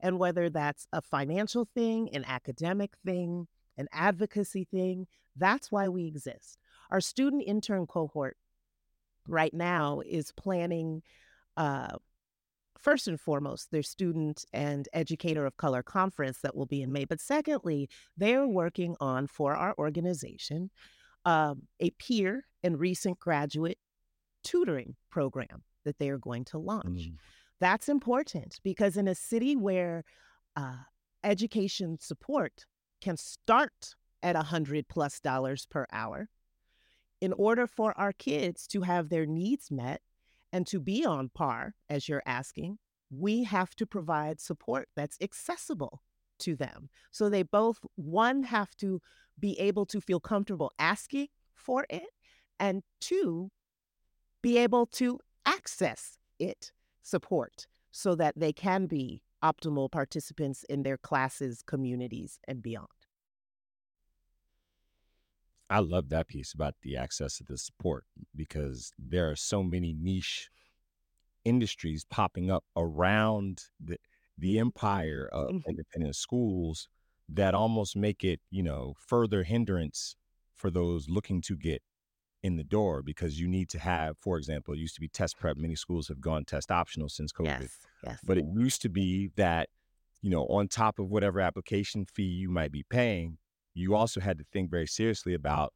And 0.00 0.18
whether 0.18 0.50
that's 0.50 0.88
a 0.92 1.00
financial 1.00 1.68
thing, 1.72 2.10
an 2.12 2.24
academic 2.24 2.94
thing, 3.04 3.46
an 3.78 3.86
advocacy 3.92 4.66
thing, 4.68 5.06
that's 5.36 5.70
why 5.70 5.86
we 5.86 6.06
exist. 6.06 6.58
Our 6.90 7.00
student 7.00 7.44
intern 7.46 7.86
cohort 7.86 8.36
right 9.28 9.54
now 9.54 10.00
is 10.04 10.32
planning, 10.32 11.04
uh, 11.56 11.94
first 12.78 13.08
and 13.08 13.20
foremost, 13.20 13.70
their 13.70 13.82
student 13.82 14.44
and 14.52 14.88
educator 14.92 15.46
of 15.46 15.56
color 15.56 15.82
conference 15.82 16.40
that 16.40 16.56
will 16.56 16.66
be 16.66 16.82
in 16.82 16.92
May. 16.92 17.04
But 17.04 17.20
secondly, 17.20 17.88
they're 18.16 18.46
working 18.46 18.96
on, 19.00 19.26
for 19.26 19.54
our 19.54 19.74
organization, 19.78 20.70
um, 21.24 21.62
a 21.80 21.90
peer 21.90 22.44
and 22.62 22.78
recent 22.78 23.18
graduate 23.18 23.78
tutoring 24.44 24.96
program 25.10 25.62
that 25.84 25.98
they 25.98 26.08
are 26.10 26.18
going 26.18 26.44
to 26.46 26.58
launch. 26.58 26.86
Mm. 26.86 27.14
That's 27.60 27.88
important 27.88 28.58
because 28.62 28.96
in 28.96 29.08
a 29.08 29.14
city 29.14 29.56
where 29.56 30.04
uh, 30.54 30.76
education 31.24 31.98
support 32.00 32.64
can 33.00 33.16
start 33.16 33.94
at 34.22 34.36
a 34.36 34.42
hundred 34.42 34.88
plus 34.88 35.20
dollars 35.20 35.66
per 35.70 35.86
hour, 35.92 36.28
in 37.20 37.32
order 37.32 37.66
for 37.66 37.96
our 37.98 38.12
kids 38.12 38.66
to 38.68 38.82
have 38.82 39.08
their 39.08 39.26
needs 39.26 39.70
met 39.70 40.00
and 40.52 40.66
to 40.68 40.80
be 40.80 41.04
on 41.04 41.30
par, 41.34 41.74
as 41.88 42.08
you're 42.08 42.22
asking, 42.26 42.78
we 43.10 43.44
have 43.44 43.74
to 43.76 43.86
provide 43.86 44.40
support 44.40 44.88
that's 44.96 45.18
accessible 45.20 46.02
to 46.40 46.56
them. 46.56 46.88
So 47.10 47.28
they 47.28 47.42
both, 47.42 47.78
one, 47.94 48.42
have 48.44 48.76
to 48.76 49.00
be 49.38 49.58
able 49.60 49.86
to 49.86 50.00
feel 50.00 50.20
comfortable 50.20 50.72
asking 50.78 51.28
for 51.54 51.86
it, 51.90 52.06
and 52.58 52.82
two, 53.00 53.50
be 54.42 54.58
able 54.58 54.86
to 54.86 55.20
access 55.44 56.18
it 56.38 56.72
support 57.02 57.66
so 57.90 58.14
that 58.14 58.34
they 58.36 58.52
can 58.52 58.86
be 58.86 59.22
optimal 59.42 59.90
participants 59.90 60.64
in 60.64 60.82
their 60.82 60.96
classes, 60.96 61.62
communities, 61.66 62.38
and 62.48 62.62
beyond. 62.62 62.88
I 65.68 65.80
love 65.80 66.10
that 66.10 66.28
piece 66.28 66.52
about 66.54 66.74
the 66.82 66.96
access 66.96 67.38
to 67.38 67.44
the 67.44 67.58
support 67.58 68.04
because 68.34 68.92
there 68.98 69.30
are 69.30 69.36
so 69.36 69.62
many 69.62 69.92
niche 69.92 70.48
industries 71.44 72.04
popping 72.08 72.50
up 72.50 72.64
around 72.76 73.64
the 73.80 73.96
the 74.38 74.58
empire 74.58 75.28
of 75.32 75.48
mm-hmm. 75.48 75.70
independent 75.70 76.14
schools 76.14 76.88
that 77.28 77.54
almost 77.54 77.96
make 77.96 78.22
it, 78.22 78.40
you 78.50 78.62
know, 78.62 78.94
further 78.98 79.44
hindrance 79.44 80.14
for 80.54 80.70
those 80.70 81.08
looking 81.08 81.40
to 81.42 81.56
get 81.56 81.82
in 82.42 82.56
the 82.56 82.64
door 82.64 83.02
because 83.02 83.40
you 83.40 83.48
need 83.48 83.68
to 83.70 83.78
have, 83.78 84.16
for 84.18 84.36
example, 84.36 84.74
it 84.74 84.78
used 84.78 84.94
to 84.94 85.00
be 85.00 85.08
test 85.08 85.38
prep. 85.38 85.56
Many 85.56 85.74
schools 85.74 86.08
have 86.08 86.20
gone 86.20 86.44
test 86.44 86.70
optional 86.70 87.08
since 87.08 87.32
COVID. 87.32 87.62
Yes, 87.62 87.78
yes. 88.04 88.18
But 88.24 88.38
it 88.38 88.44
used 88.54 88.82
to 88.82 88.88
be 88.88 89.30
that, 89.36 89.68
you 90.22 90.30
know, 90.30 90.44
on 90.46 90.68
top 90.68 90.98
of 90.98 91.08
whatever 91.08 91.40
application 91.40 92.04
fee 92.04 92.22
you 92.22 92.50
might 92.50 92.70
be 92.70 92.84
paying, 92.88 93.38
you 93.76 93.94
also 93.94 94.20
had 94.20 94.38
to 94.38 94.44
think 94.52 94.70
very 94.70 94.86
seriously 94.86 95.34
about 95.34 95.72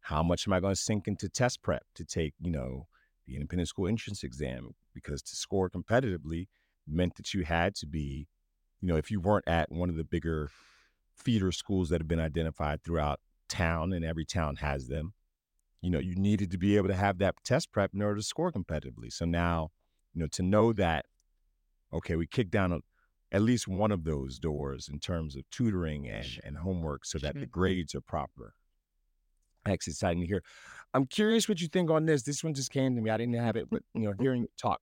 how 0.00 0.22
much 0.22 0.46
am 0.46 0.52
I 0.52 0.60
going 0.60 0.74
to 0.74 0.80
sink 0.80 1.06
into 1.06 1.28
test 1.28 1.62
prep 1.62 1.84
to 1.94 2.04
take, 2.04 2.34
you 2.40 2.50
know, 2.50 2.86
the 3.26 3.34
independent 3.34 3.68
school 3.68 3.86
entrance 3.86 4.24
exam 4.24 4.74
because 4.94 5.22
to 5.22 5.36
score 5.36 5.70
competitively 5.70 6.48
meant 6.88 7.14
that 7.16 7.32
you 7.32 7.44
had 7.44 7.74
to 7.76 7.86
be, 7.86 8.26
you 8.80 8.88
know, 8.88 8.96
if 8.96 9.10
you 9.10 9.20
weren't 9.20 9.46
at 9.46 9.70
one 9.70 9.88
of 9.88 9.96
the 9.96 10.04
bigger 10.04 10.50
feeder 11.14 11.52
schools 11.52 11.88
that 11.90 12.00
have 12.00 12.08
been 12.08 12.20
identified 12.20 12.82
throughout 12.82 13.20
town, 13.52 13.92
and 13.92 14.04
every 14.04 14.24
town 14.24 14.56
has 14.56 14.88
them. 14.88 15.12
You 15.82 15.90
know, 15.90 15.98
you 15.98 16.14
needed 16.14 16.50
to 16.52 16.58
be 16.58 16.76
able 16.76 16.88
to 16.88 16.94
have 16.94 17.18
that 17.18 17.34
test 17.44 17.70
prep 17.70 17.92
in 17.94 18.02
order 18.02 18.16
to 18.16 18.22
score 18.22 18.50
competitively. 18.50 19.12
So 19.12 19.24
now, 19.24 19.70
you 20.14 20.20
know, 20.20 20.28
to 20.32 20.42
know 20.42 20.72
that, 20.72 21.06
okay, 21.92 22.16
we 22.16 22.26
kicked 22.26 22.50
down 22.50 22.72
a, 22.72 22.78
at 23.32 23.42
least 23.42 23.66
one 23.66 23.90
of 23.90 24.04
those 24.04 24.38
doors 24.38 24.88
in 24.92 24.98
terms 24.98 25.36
of 25.36 25.42
tutoring 25.50 26.08
and, 26.08 26.26
and 26.44 26.58
homework 26.58 27.04
so 27.06 27.18
that 27.18 27.34
the 27.34 27.46
grades 27.46 27.94
are 27.94 28.02
proper. 28.02 28.54
That's 29.64 29.86
exciting 29.86 30.20
to 30.20 30.26
hear. 30.26 30.42
I'm 30.92 31.06
curious 31.06 31.48
what 31.48 31.60
you 31.60 31.68
think 31.68 31.90
on 31.90 32.04
this. 32.04 32.22
This 32.22 32.44
one 32.44 32.52
just 32.52 32.70
came 32.70 32.94
to 32.94 33.00
me. 33.00 33.10
I 33.10 33.16
didn't 33.16 33.34
have 33.34 33.56
it, 33.56 33.62
hmm. 33.62 33.76
but 33.76 33.82
you 33.94 34.02
know, 34.02 34.14
hearing 34.20 34.42
you 34.42 34.48
talk. 34.60 34.80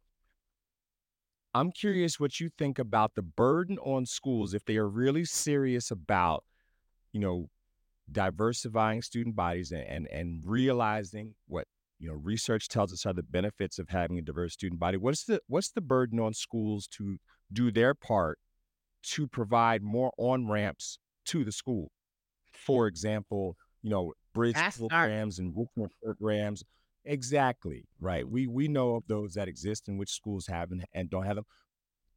I'm 1.54 1.72
curious 1.72 2.18
what 2.18 2.38
you 2.38 2.48
think 2.58 2.78
about 2.78 3.14
the 3.14 3.22
burden 3.22 3.78
on 3.78 4.06
schools 4.06 4.54
if 4.54 4.64
they 4.64 4.76
are 4.76 4.88
really 4.88 5.24
serious 5.24 5.90
about, 5.90 6.44
you 7.12 7.20
know, 7.20 7.50
diversifying 8.10 9.02
student 9.02 9.34
bodies 9.36 9.72
and, 9.72 9.82
and, 9.82 10.06
and 10.08 10.42
realizing 10.44 11.34
what 11.46 11.66
you 11.98 12.08
know 12.08 12.14
research 12.14 12.68
tells 12.68 12.92
us 12.92 13.04
are 13.04 13.12
the 13.12 13.22
benefits 13.22 13.78
of 13.78 13.88
having 13.88 14.18
a 14.18 14.22
diverse 14.22 14.54
student 14.54 14.80
body. 14.80 14.96
What's 14.96 15.24
the 15.24 15.40
what's 15.46 15.70
the 15.70 15.80
burden 15.80 16.18
on 16.18 16.34
schools 16.34 16.88
to 16.92 17.18
do 17.52 17.70
their 17.70 17.94
part 17.94 18.38
to 19.02 19.26
provide 19.26 19.82
more 19.82 20.12
on 20.18 20.48
ramps 20.48 20.98
to 21.26 21.44
the 21.44 21.52
school? 21.52 21.92
For 22.52 22.86
example, 22.86 23.56
you 23.82 23.90
know, 23.90 24.14
bridge 24.32 24.56
programs 24.76 25.38
and 25.38 25.54
programs. 26.02 26.64
Exactly 27.04 27.88
right. 28.00 28.28
We 28.28 28.46
we 28.46 28.68
know 28.68 28.96
of 28.96 29.06
those 29.06 29.34
that 29.34 29.48
exist 29.48 29.88
and 29.88 29.98
which 29.98 30.10
schools 30.10 30.46
have 30.48 30.70
and, 30.70 30.84
and 30.92 31.08
don't 31.08 31.24
have 31.24 31.36
them. 31.36 31.46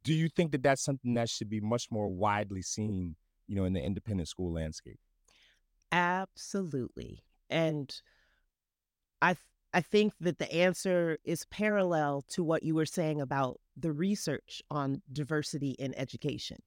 Do 0.02 0.14
you 0.14 0.28
think 0.28 0.52
that 0.52 0.62
that's 0.62 0.82
something 0.82 1.14
that 1.14 1.30
should 1.30 1.48
be 1.48 1.60
much 1.60 1.90
more 1.90 2.08
widely 2.08 2.62
seen, 2.62 3.16
you 3.48 3.56
know, 3.56 3.64
in 3.64 3.72
the 3.72 3.80
independent 3.82 4.28
school 4.28 4.52
landscape? 4.52 5.00
Absolutely. 5.92 7.24
And 7.48 8.02
I 9.22 9.36
I 9.74 9.80
think 9.80 10.12
that 10.20 10.38
the 10.38 10.50
answer 10.52 11.18
is 11.24 11.44
parallel 11.46 12.24
to 12.28 12.44
what 12.44 12.62
you 12.62 12.76
were 12.76 12.86
saying 12.86 13.20
about 13.20 13.60
the 13.76 13.92
research 13.92 14.62
on 14.70 15.02
diversity 15.12 15.72
in 15.72 15.94
education. 15.96 16.58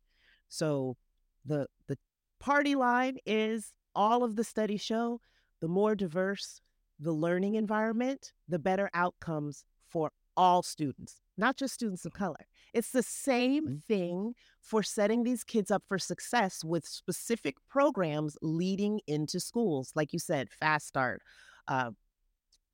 So 0.49 0.97
the 1.45 1.67
the 1.87 1.97
party 2.39 2.75
line 2.75 3.17
is 3.25 3.71
all 3.95 4.23
of 4.23 4.35
the 4.35 4.43
studies 4.43 4.81
show 4.81 5.21
the 5.61 5.69
more 5.69 5.95
diverse 5.95 6.61
the 6.99 7.13
learning 7.13 7.55
environment, 7.55 8.33
the 8.47 8.59
better 8.59 8.89
outcomes 8.93 9.63
for 9.87 10.11
all 10.35 10.61
students, 10.61 11.21
not 11.37 11.55
just 11.55 11.73
students 11.73 12.05
of 12.05 12.13
color. 12.13 12.45
It's 12.73 12.91
the 12.91 13.03
same 13.03 13.65
mm-hmm. 13.65 13.77
thing 13.87 14.33
for 14.61 14.83
setting 14.83 15.23
these 15.23 15.43
kids 15.43 15.71
up 15.71 15.83
for 15.87 15.97
success 15.97 16.63
with 16.63 16.85
specific 16.85 17.55
programs 17.69 18.37
leading 18.41 18.99
into 19.07 19.39
schools. 19.39 19.93
Like 19.95 20.11
you 20.11 20.19
said, 20.19 20.49
Fast 20.51 20.87
Start, 20.87 21.21
uh, 21.67 21.91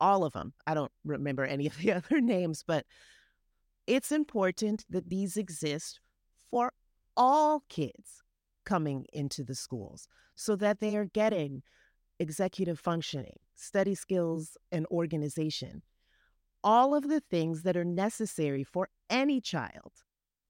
all 0.04 0.26
of 0.26 0.34
them. 0.34 0.54
I 0.68 0.74
don't 0.74 0.92
remember 1.06 1.46
any 1.46 1.66
of 1.66 1.78
the 1.78 1.94
other 2.00 2.20
names, 2.20 2.64
but 2.68 2.86
it's 3.88 4.12
important 4.12 4.86
that 4.90 5.10
these 5.10 5.38
exist 5.38 6.02
for 6.52 6.74
all 7.16 7.64
kids 7.70 8.22
coming 8.66 9.06
into 9.14 9.44
the 9.44 9.56
schools 9.56 10.08
so 10.36 10.56
that 10.58 10.80
they 10.82 10.96
are 10.98 11.06
getting 11.06 11.64
executive 12.20 12.80
functioning, 12.80 13.38
study 13.56 13.96
skills, 13.96 14.58
and 14.72 14.86
organization. 14.88 15.82
All 16.64 16.96
of 16.96 17.08
the 17.08 17.22
things 17.22 17.64
that 17.64 17.78
are 17.78 17.86
necessary 17.86 18.64
for 18.64 18.90
any 19.10 19.40
child 19.42 19.94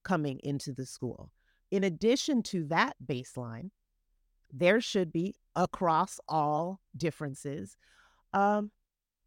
coming 0.04 0.40
into 0.44 0.74
the 0.74 0.86
school. 0.86 1.32
In 1.72 1.84
addition 1.84 2.44
to 2.44 2.66
that 2.66 2.96
baseline, 3.04 3.70
there 4.52 4.82
should 4.82 5.12
be 5.12 5.36
across 5.56 6.20
all 6.28 6.80
differences 6.96 7.78
um, 8.34 8.72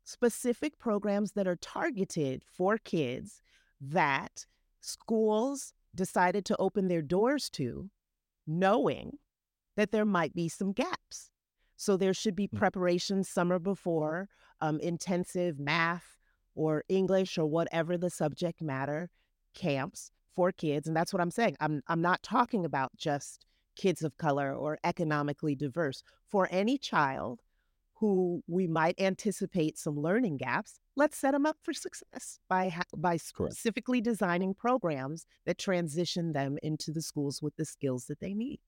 specific 0.07 0.79
programs 0.79 1.33
that 1.33 1.49
are 1.49 1.57
targeted 1.57 2.43
for 2.47 2.79
kids 2.79 3.43
that 3.81 4.47
schools 4.81 5.75
decided 5.95 6.45
to 6.45 6.57
open 6.59 6.87
their 6.87 7.03
doors 7.03 7.51
to, 7.51 7.91
knowing 8.47 9.19
that 9.77 9.91
there 9.91 10.05
might 10.05 10.33
be 10.33 10.49
some 10.49 10.73
gaps. 10.73 11.31
So 11.77 11.97
there 11.97 12.15
should 12.15 12.37
be 12.37 12.49
mm. 12.49 12.57
preparation 12.57 13.25
summer 13.25 13.59
before, 13.59 14.29
um, 14.61 14.79
intensive 14.81 15.59
math 15.59 16.19
or 16.55 16.85
English 16.89 17.37
or 17.37 17.47
whatever 17.47 17.99
the 17.99 18.09
subject 18.09 18.63
matter 18.63 19.11
camps 19.55 20.13
for 20.35 20.53
kids. 20.53 20.87
And 20.87 20.97
that's 20.97 21.13
what 21.13 21.21
I'm 21.21 21.33
saying. 21.33 21.57
I'm, 21.61 21.83
I'm 21.89 22.01
not 22.01 22.23
talking 22.23 22.65
about 22.65 22.97
just 22.97 23.45
kids 23.75 24.03
of 24.03 24.17
color 24.19 24.55
or 24.55 24.79
economically 24.85 25.57
diverse. 25.57 26.03
For 26.29 26.49
any 26.51 26.79
child 26.79 27.43
who 28.15 28.43
we 28.47 28.67
might 28.67 29.01
anticipate 29.01 29.79
some 29.79 29.99
learning 29.99 30.37
gaps, 30.37 30.79
let's 30.95 31.17
set 31.17 31.33
them 31.33 31.47
up 31.47 31.57
for 31.63 31.73
success 31.73 32.39
by 32.49 32.69
ha- 32.69 32.83
by 32.97 33.17
specifically 33.17 34.01
designing 34.01 34.55
programs 34.55 35.27
that 35.45 35.59
transition 35.59 36.33
them 36.33 36.59
into 36.63 36.91
the 36.93 37.03
schools 37.03 37.43
with 37.43 37.57
the 37.57 37.65
skills 37.65 38.07
that 38.07 38.21
they 38.21 38.35
need. 38.35 38.61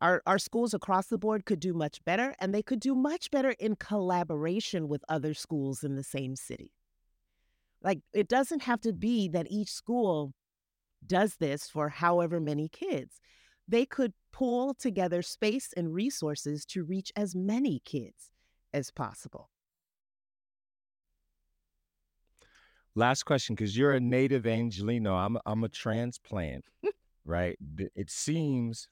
Our, 0.00 0.22
our 0.26 0.38
schools 0.38 0.74
across 0.74 1.06
the 1.06 1.18
board 1.18 1.46
could 1.46 1.60
do 1.60 1.72
much 1.72 2.04
better, 2.04 2.34
and 2.40 2.52
they 2.52 2.62
could 2.62 2.80
do 2.80 2.94
much 2.94 3.30
better 3.30 3.50
in 3.52 3.76
collaboration 3.76 4.88
with 4.88 5.04
other 5.08 5.34
schools 5.34 5.84
in 5.84 5.94
the 5.94 6.02
same 6.02 6.36
city. 6.36 6.72
Like 7.82 8.00
it 8.12 8.28
doesn't 8.28 8.62
have 8.62 8.80
to 8.80 8.92
be 8.92 9.28
that 9.28 9.46
each 9.50 9.70
school 9.70 10.34
does 11.06 11.36
this 11.36 11.68
for 11.68 11.90
however 11.90 12.40
many 12.40 12.68
kids. 12.68 13.20
They 13.66 13.86
could 13.86 14.12
pull 14.32 14.74
together 14.74 15.22
space 15.22 15.72
and 15.76 15.94
resources 15.94 16.64
to 16.66 16.84
reach 16.84 17.12
as 17.16 17.34
many 17.34 17.80
kids 17.84 18.30
as 18.72 18.90
possible. 18.90 19.48
Last 22.96 23.24
question, 23.24 23.54
because 23.54 23.76
you're 23.76 23.92
a 23.92 23.98
mm-hmm. 23.98 24.10
native 24.10 24.46
Angelino. 24.46 25.14
I'm 25.14 25.38
I'm 25.46 25.64
a 25.64 25.68
transplant, 25.68 26.64
right? 27.24 27.56
It 27.96 28.10
seems 28.10 28.88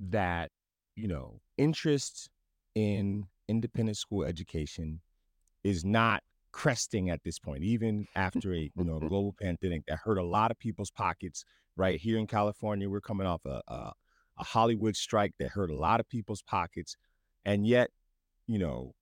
that 0.00 0.50
you 0.96 1.06
know 1.06 1.40
interest 1.56 2.30
in 2.74 3.26
independent 3.48 3.96
school 3.96 4.24
education 4.24 5.00
is 5.62 5.84
not 5.84 6.22
cresting 6.52 7.10
at 7.10 7.22
this 7.22 7.38
point, 7.38 7.62
even 7.62 8.08
after 8.16 8.54
a 8.54 8.70
you 8.74 8.84
know 8.84 8.98
global 8.98 9.34
pandemic 9.40 9.84
that 9.86 9.98
hurt 9.98 10.18
a 10.18 10.24
lot 10.24 10.50
of 10.50 10.58
people's 10.58 10.90
pockets. 10.90 11.44
Right 11.80 11.98
here 11.98 12.18
in 12.18 12.26
California, 12.26 12.90
we're 12.90 13.00
coming 13.00 13.26
off 13.26 13.40
a, 13.46 13.62
a, 13.66 13.92
a 14.38 14.44
Hollywood 14.44 14.94
strike 14.96 15.32
that 15.38 15.48
hurt 15.48 15.70
a 15.70 15.74
lot 15.74 15.98
of 15.98 16.06
people's 16.10 16.42
pockets, 16.42 16.94
and 17.46 17.66
yet, 17.66 17.88
you 18.46 18.58
know, 18.58 18.92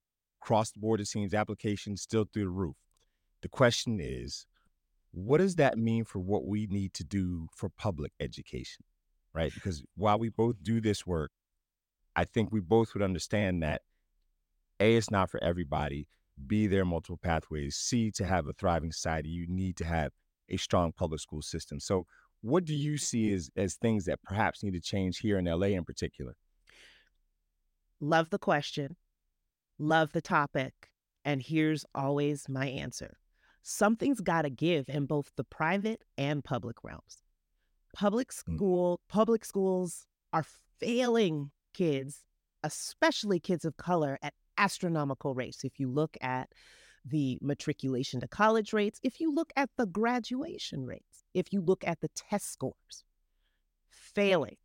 across 0.40 0.70
the 0.70 0.78
board, 0.78 1.00
it 1.00 1.08
seems 1.08 1.34
applications 1.34 2.02
still 2.02 2.24
through 2.32 2.44
the 2.44 2.50
roof. 2.50 2.76
The 3.42 3.48
question 3.48 3.98
is, 4.00 4.46
what 5.10 5.38
does 5.38 5.56
that 5.56 5.76
mean 5.76 6.04
for 6.04 6.20
what 6.20 6.46
we 6.46 6.68
need 6.68 6.94
to 6.94 7.02
do 7.02 7.48
for 7.52 7.68
public 7.68 8.12
education? 8.20 8.84
Right? 9.34 9.52
Because 9.52 9.82
while 9.96 10.20
we 10.20 10.28
both 10.28 10.62
do 10.62 10.80
this 10.80 11.04
work, 11.04 11.32
I 12.14 12.26
think 12.26 12.52
we 12.52 12.60
both 12.60 12.94
would 12.94 13.02
understand 13.02 13.60
that 13.64 13.82
A, 14.78 14.94
it's 14.94 15.10
not 15.10 15.30
for 15.30 15.42
everybody. 15.42 16.06
B, 16.46 16.68
there 16.68 16.82
are 16.82 16.84
multiple 16.84 17.18
pathways. 17.20 17.74
C, 17.74 18.12
to 18.12 18.24
have 18.24 18.46
a 18.46 18.52
thriving 18.52 18.92
society, 18.92 19.30
you 19.30 19.48
need 19.48 19.76
to 19.78 19.84
have 19.84 20.12
a 20.48 20.56
strong 20.56 20.92
public 20.92 21.20
school 21.20 21.42
system. 21.42 21.80
So, 21.80 22.06
what 22.42 22.64
do 22.64 22.74
you 22.74 22.96
see 22.98 23.32
as, 23.32 23.50
as 23.56 23.74
things 23.74 24.04
that 24.04 24.22
perhaps 24.22 24.62
need 24.62 24.74
to 24.74 24.80
change 24.80 25.18
here 25.18 25.38
in 25.38 25.44
LA 25.46 25.68
in 25.68 25.84
particular? 25.84 26.36
Love 28.00 28.30
the 28.30 28.38
question, 28.38 28.96
love 29.78 30.12
the 30.12 30.20
topic. 30.20 30.72
And 31.24 31.42
here's 31.42 31.84
always 31.94 32.48
my 32.48 32.66
answer 32.66 33.18
something's 33.62 34.20
got 34.20 34.42
to 34.42 34.50
give 34.50 34.88
in 34.88 35.04
both 35.04 35.30
the 35.36 35.44
private 35.44 36.02
and 36.16 36.42
public 36.42 36.82
realms. 36.82 37.22
Public 37.94 38.28
mm. 38.28 38.32
school, 38.32 38.98
mm. 38.98 39.12
public 39.12 39.44
schools 39.44 40.06
are 40.32 40.44
failing 40.80 41.50
kids, 41.74 42.22
especially 42.62 43.40
kids 43.40 43.64
of 43.64 43.76
color, 43.76 44.18
at 44.22 44.32
astronomical 44.56 45.34
rates. 45.34 45.64
If 45.64 45.78
you 45.78 45.88
look 45.90 46.16
at 46.20 46.48
the 47.10 47.38
matriculation 47.40 48.20
to 48.20 48.28
college 48.28 48.72
rates, 48.72 49.00
if 49.02 49.20
you 49.20 49.32
look 49.34 49.52
at 49.56 49.70
the 49.76 49.86
graduation 49.86 50.84
rates, 50.84 51.24
if 51.34 51.52
you 51.52 51.60
look 51.60 51.86
at 51.86 52.00
the 52.00 52.08
test 52.08 52.52
scores, 52.52 53.04
failing. 53.88 54.56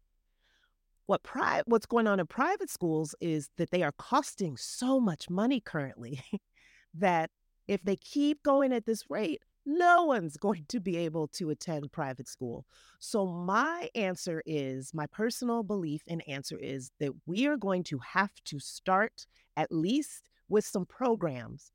What 1.05 1.23
pri- 1.23 1.63
what's 1.65 1.85
going 1.85 2.07
on 2.07 2.19
in 2.19 2.27
private 2.27 2.69
schools 2.69 3.13
is 3.19 3.49
that 3.57 3.71
they 3.71 3.83
are 3.83 3.91
costing 3.91 4.55
so 4.55 4.99
much 4.99 5.29
money 5.29 5.59
currently 5.59 6.21
that 6.93 7.29
if 7.67 7.83
they 7.83 7.95
keep 7.97 8.41
going 8.43 8.71
at 8.71 8.85
this 8.85 9.09
rate, 9.09 9.41
no 9.65 10.03
one's 10.03 10.37
going 10.47 10.65
to 10.69 10.79
be 10.79 10.97
able 10.97 11.27
to 11.29 11.49
attend 11.49 11.91
private 11.91 12.27
school. 12.27 12.65
So, 12.99 13.25
my 13.25 13.89
answer 13.95 14.41
is 14.45 14.93
my 14.93 15.07
personal 15.07 15.63
belief 15.63 16.01
and 16.07 16.23
answer 16.27 16.57
is 16.57 16.91
that 16.99 17.11
we 17.25 17.47
are 17.47 17.57
going 17.57 17.83
to 17.85 17.99
have 17.99 18.33
to 18.45 18.59
start 18.59 19.25
at 19.57 19.71
least 19.71 20.29
with 20.49 20.65
some 20.65 20.85
programs, 20.85 21.71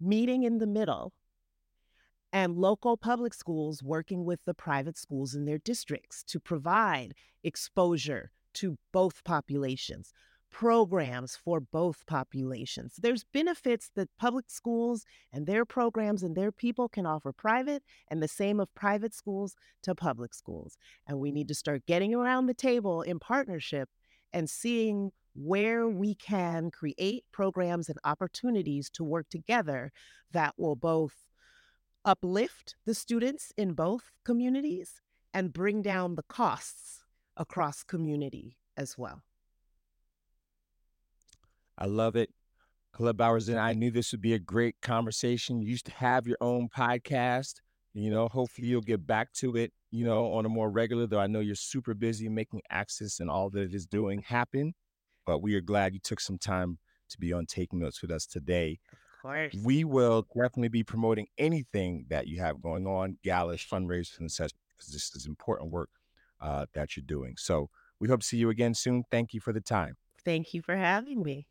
meeting 0.00 0.42
in 0.42 0.58
the 0.58 0.66
middle, 0.66 1.12
and 2.32 2.56
local 2.56 2.96
public 2.96 3.32
schools 3.32 3.82
working 3.82 4.24
with 4.24 4.40
the 4.44 4.54
private 4.54 4.98
schools 4.98 5.34
in 5.34 5.44
their 5.44 5.58
districts 5.58 6.22
to 6.24 6.38
provide 6.38 7.14
exposure 7.42 8.30
to 8.54 8.76
both 8.92 9.24
populations, 9.24 10.12
programs 10.50 11.36
for 11.36 11.60
both 11.60 12.04
populations. 12.06 12.94
There's 12.98 13.24
benefits 13.32 13.90
that 13.94 14.08
public 14.18 14.50
schools 14.50 15.04
and 15.32 15.46
their 15.46 15.64
programs 15.64 16.22
and 16.22 16.34
their 16.34 16.52
people 16.52 16.88
can 16.88 17.06
offer 17.06 17.32
private, 17.32 17.82
and 18.08 18.22
the 18.22 18.28
same 18.28 18.60
of 18.60 18.74
private 18.74 19.14
schools 19.14 19.54
to 19.82 19.94
public 19.94 20.34
schools. 20.34 20.76
And 21.06 21.18
we 21.18 21.32
need 21.32 21.48
to 21.48 21.54
start 21.54 21.86
getting 21.86 22.14
around 22.14 22.46
the 22.46 22.54
table 22.54 23.02
in 23.02 23.18
partnership 23.18 23.88
and 24.32 24.50
seeing 24.50 25.12
where 25.40 25.88
we 25.88 26.14
can 26.16 26.70
create 26.70 27.24
programs 27.32 27.88
and 27.88 27.98
opportunities 28.02 28.90
to 28.90 29.04
work 29.04 29.28
together 29.30 29.92
that 30.32 30.52
will 30.58 30.74
both 30.74 31.14
uplift 32.04 32.74
the 32.86 32.94
students 32.94 33.52
in 33.56 33.72
both 33.72 34.10
communities 34.24 35.00
and 35.32 35.52
bring 35.52 35.80
down 35.80 36.16
the 36.16 36.24
costs 36.24 37.04
across 37.36 37.84
community 37.84 38.56
as 38.76 38.98
well. 38.98 39.22
I 41.76 41.86
love 41.86 42.16
it. 42.16 42.30
Collette 42.92 43.16
Bowers, 43.16 43.48
and 43.48 43.60
I 43.60 43.74
knew 43.74 43.92
this 43.92 44.10
would 44.10 44.20
be 44.20 44.34
a 44.34 44.38
great 44.40 44.74
conversation. 44.82 45.62
You 45.62 45.68
used 45.68 45.86
to 45.86 45.92
have 45.92 46.26
your 46.26 46.38
own 46.40 46.68
podcast. 46.68 47.60
You 47.94 48.10
know, 48.10 48.26
hopefully 48.28 48.66
you'll 48.66 48.80
get 48.80 49.06
back 49.06 49.32
to 49.34 49.56
it, 49.56 49.72
you 49.92 50.04
know, 50.04 50.32
on 50.32 50.46
a 50.46 50.48
more 50.48 50.70
regular, 50.70 51.06
though 51.06 51.20
I 51.20 51.28
know 51.28 51.40
you're 51.40 51.54
super 51.54 51.94
busy 51.94 52.28
making 52.28 52.62
Axis 52.70 53.20
and 53.20 53.30
all 53.30 53.50
that 53.50 53.62
it 53.62 53.74
is 53.74 53.86
doing 53.86 54.22
happen. 54.22 54.74
But 55.28 55.42
we 55.42 55.54
are 55.56 55.60
glad 55.60 55.92
you 55.92 56.00
took 56.00 56.20
some 56.20 56.38
time 56.38 56.78
to 57.10 57.18
be 57.18 57.34
on 57.34 57.44
taking 57.44 57.80
notes 57.80 58.00
with 58.00 58.10
us 58.10 58.24
today. 58.24 58.78
Of 58.90 58.98
course. 59.20 59.54
We 59.62 59.84
will 59.84 60.26
definitely 60.34 60.68
be 60.68 60.82
promoting 60.82 61.26
anything 61.36 62.06
that 62.08 62.28
you 62.28 62.40
have 62.40 62.62
going 62.62 62.86
on, 62.86 63.18
galas, 63.22 63.62
fundraisers, 63.62 64.20
and 64.20 64.32
such, 64.32 64.52
because 64.70 64.90
this 64.90 65.14
is 65.14 65.26
important 65.26 65.70
work 65.70 65.90
uh, 66.40 66.64
that 66.72 66.96
you're 66.96 67.04
doing. 67.06 67.34
So 67.36 67.68
we 68.00 68.08
hope 68.08 68.20
to 68.20 68.26
see 68.26 68.38
you 68.38 68.48
again 68.48 68.72
soon. 68.72 69.04
Thank 69.10 69.34
you 69.34 69.40
for 69.40 69.52
the 69.52 69.60
time. 69.60 69.98
Thank 70.24 70.54
you 70.54 70.62
for 70.62 70.76
having 70.76 71.22
me. 71.22 71.46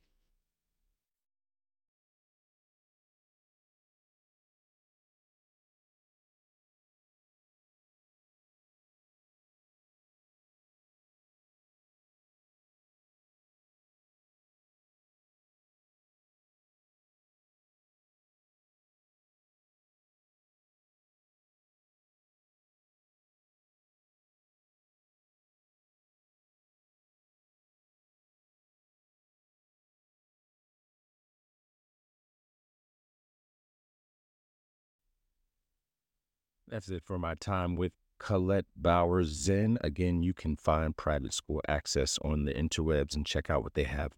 That's 36.69 36.89
it 36.89 37.03
for 37.05 37.17
my 37.17 37.33
time 37.35 37.77
with 37.77 37.93
Collette 38.19 38.65
Bowers 38.75 39.29
Zinn. 39.29 39.77
Again, 39.81 40.21
you 40.21 40.33
can 40.33 40.57
find 40.57 40.97
Private 40.97 41.33
School 41.33 41.61
Axis 41.65 42.19
on 42.21 42.43
the 42.43 42.53
interwebs 42.53 43.15
and 43.15 43.25
check 43.25 43.49
out 43.49 43.63
what 43.63 43.73
they 43.73 43.85
have 43.85 44.11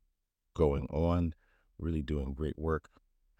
going 0.56 0.88
on. 0.88 1.36
Really 1.78 2.02
doing 2.02 2.34
great 2.34 2.58
work, 2.58 2.90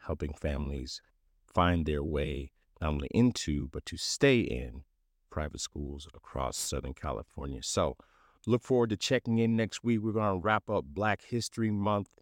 helping 0.06 0.34
families 0.34 1.02
find 1.44 1.88
their 1.88 2.04
way 2.04 2.52
not 2.80 2.92
only 2.92 3.08
into, 3.12 3.68
but 3.70 3.86
to 3.88 3.98
stay 3.98 4.42
in 4.42 4.84
private 5.32 5.60
schools 5.60 6.08
across 6.14 6.56
Southern 6.56 6.94
California. 6.94 7.64
So 7.64 7.98
look 8.46 8.62
forward 8.62 8.92
to 8.92 8.98
checking 8.98 9.40
in 9.40 9.56
next 9.56 9.84
week. 9.84 10.02
We're 10.02 10.12
going 10.12 10.40
to 10.40 10.46
wrap 10.46 10.70
up 10.70 10.86
Black 10.86 11.24
History 11.24 11.72
Month 11.72 12.20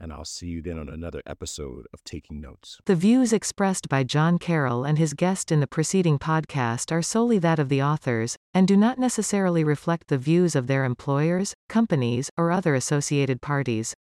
and 0.00 0.12
I'll 0.12 0.24
see 0.24 0.46
you 0.46 0.62
then 0.62 0.78
on 0.78 0.88
another 0.88 1.22
episode 1.26 1.86
of 1.92 2.04
Taking 2.04 2.40
Notes. 2.40 2.78
The 2.86 2.94
views 2.94 3.32
expressed 3.32 3.88
by 3.88 4.04
John 4.04 4.38
Carroll 4.38 4.84
and 4.84 4.98
his 4.98 5.14
guest 5.14 5.50
in 5.50 5.60
the 5.60 5.66
preceding 5.66 6.18
podcast 6.18 6.92
are 6.92 7.02
solely 7.02 7.38
that 7.40 7.58
of 7.58 7.68
the 7.68 7.82
authors, 7.82 8.36
and 8.54 8.68
do 8.68 8.76
not 8.76 8.98
necessarily 8.98 9.64
reflect 9.64 10.08
the 10.08 10.18
views 10.18 10.54
of 10.54 10.66
their 10.66 10.84
employers, 10.84 11.54
companies, 11.68 12.30
or 12.36 12.50
other 12.50 12.74
associated 12.74 13.40
parties. 13.40 13.94